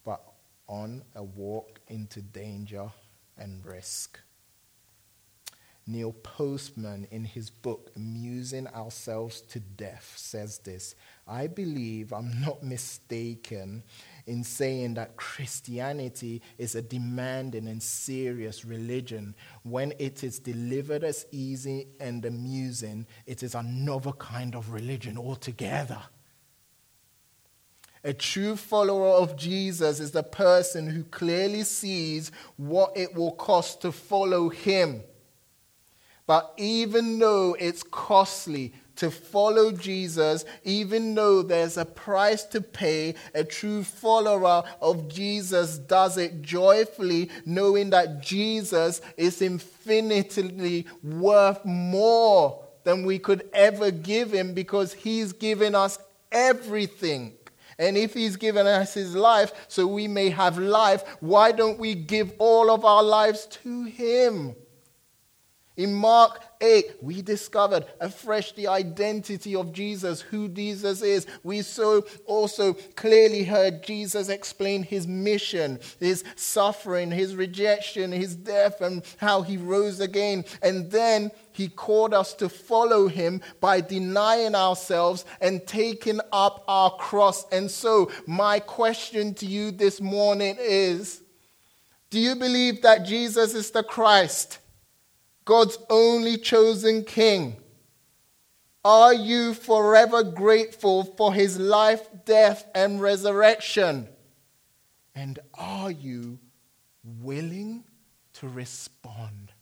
but 0.03 0.21
on 0.67 1.03
a 1.15 1.23
walk 1.23 1.79
into 1.87 2.21
danger 2.21 2.91
and 3.37 3.65
risk. 3.65 4.19
Neil 5.87 6.13
Postman, 6.13 7.07
in 7.11 7.25
his 7.25 7.51
book 7.51 7.91
Amusing 7.95 8.67
Ourselves 8.67 9.41
to 9.41 9.59
Death, 9.59 10.13
says 10.17 10.57
this 10.59 10.95
I 11.27 11.47
believe 11.47 12.11
I'm 12.11 12.41
not 12.41 12.63
mistaken 12.63 13.83
in 14.27 14.43
saying 14.43 14.95
that 14.95 15.15
Christianity 15.15 16.41
is 16.57 16.75
a 16.75 16.81
demanding 16.81 17.67
and 17.67 17.81
serious 17.81 18.65
religion. 18.65 19.35
When 19.63 19.93
it 19.99 20.23
is 20.23 20.39
delivered 20.39 21.03
as 21.03 21.25
easy 21.31 21.87
and 21.99 22.25
amusing, 22.25 23.05
it 23.25 23.43
is 23.43 23.55
another 23.55 24.11
kind 24.13 24.55
of 24.55 24.71
religion 24.71 25.17
altogether. 25.17 26.01
A 28.03 28.13
true 28.13 28.55
follower 28.55 29.09
of 29.09 29.35
Jesus 29.35 29.99
is 29.99 30.11
the 30.11 30.23
person 30.23 30.87
who 30.87 31.03
clearly 31.03 31.63
sees 31.63 32.31
what 32.55 32.95
it 32.95 33.15
will 33.15 33.31
cost 33.31 33.81
to 33.81 33.91
follow 33.91 34.49
him. 34.49 35.01
But 36.27 36.53
even 36.57 37.19
though 37.19 37.55
it's 37.59 37.83
costly 37.83 38.73
to 38.97 39.11
follow 39.11 39.71
Jesus, 39.71 40.45
even 40.63 41.15
though 41.15 41.41
there's 41.41 41.77
a 41.77 41.85
price 41.85 42.43
to 42.45 42.61
pay, 42.61 43.15
a 43.33 43.43
true 43.43 43.83
follower 43.83 44.63
of 44.81 45.07
Jesus 45.07 45.77
does 45.77 46.17
it 46.17 46.41
joyfully, 46.41 47.29
knowing 47.45 47.89
that 47.91 48.21
Jesus 48.21 49.01
is 49.17 49.41
infinitely 49.41 50.85
worth 51.03 51.63
more 51.65 52.63
than 52.83 53.05
we 53.05 53.19
could 53.19 53.49
ever 53.53 53.91
give 53.91 54.33
him 54.33 54.53
because 54.53 54.93
he's 54.93 55.33
given 55.33 55.75
us 55.75 55.99
everything. 56.31 57.33
And 57.77 57.97
if 57.97 58.13
he's 58.13 58.37
given 58.37 58.65
us 58.67 58.93
his 58.93 59.15
life 59.15 59.51
so 59.67 59.85
we 59.85 60.07
may 60.07 60.29
have 60.29 60.57
life, 60.57 61.03
why 61.19 61.51
don't 61.51 61.79
we 61.79 61.93
give 61.93 62.33
all 62.37 62.71
of 62.71 62.85
our 62.85 63.03
lives 63.03 63.47
to 63.63 63.83
him? 63.83 64.55
In 65.75 65.93
Mark 65.93 66.41
8, 66.61 66.97
we 67.01 67.21
discovered 67.21 67.85
afresh 67.99 68.53
the 68.53 68.67
identity 68.67 69.55
of 69.55 69.73
Jesus, 69.73 70.21
who 70.21 70.47
Jesus 70.47 71.01
is. 71.01 71.27
We 71.43 71.61
so 71.61 72.05
also 72.25 72.73
clearly 72.95 73.43
heard 73.43 73.83
Jesus 73.83 74.29
explain 74.29 74.83
his 74.83 75.07
mission, 75.07 75.79
his 75.99 76.23
suffering, 76.35 77.11
his 77.11 77.35
rejection, 77.35 78.11
his 78.11 78.35
death, 78.35 78.81
and 78.81 79.03
how 79.17 79.41
he 79.41 79.57
rose 79.57 79.99
again. 79.99 80.45
And 80.61 80.91
then 80.91 81.31
he 81.51 81.69
called 81.69 82.13
us 82.13 82.33
to 82.35 82.49
follow 82.49 83.07
him 83.07 83.41
by 83.61 83.81
denying 83.81 84.55
ourselves 84.55 85.25
and 85.39 85.65
taking 85.65 86.19
up 86.31 86.63
our 86.67 86.91
cross. 86.91 87.45
And 87.51 87.71
so, 87.71 88.11
my 88.27 88.59
question 88.59 89.33
to 89.35 89.45
you 89.45 89.71
this 89.71 90.01
morning 90.01 90.57
is 90.59 91.21
Do 92.09 92.19
you 92.19 92.35
believe 92.35 92.81
that 92.81 93.05
Jesus 93.05 93.53
is 93.53 93.71
the 93.71 93.83
Christ? 93.83 94.59
God's 95.45 95.77
only 95.89 96.37
chosen 96.37 97.03
king? 97.03 97.57
Are 98.83 99.13
you 99.13 99.53
forever 99.53 100.23
grateful 100.23 101.03
for 101.03 101.33
his 101.33 101.57
life, 101.57 102.07
death, 102.25 102.65
and 102.75 103.01
resurrection? 103.01 104.07
And 105.15 105.39
are 105.53 105.91
you 105.91 106.39
willing 107.21 107.83
to 108.33 108.47
respond 108.47 109.53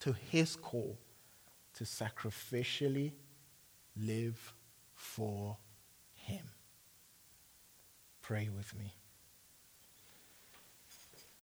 to 0.00 0.12
his 0.12 0.54
call 0.54 0.98
to 1.74 1.84
sacrificially 1.84 3.12
live 3.96 4.52
for 4.94 5.56
him? 6.14 6.44
Pray 8.22 8.48
with 8.54 8.76
me. 8.78 8.97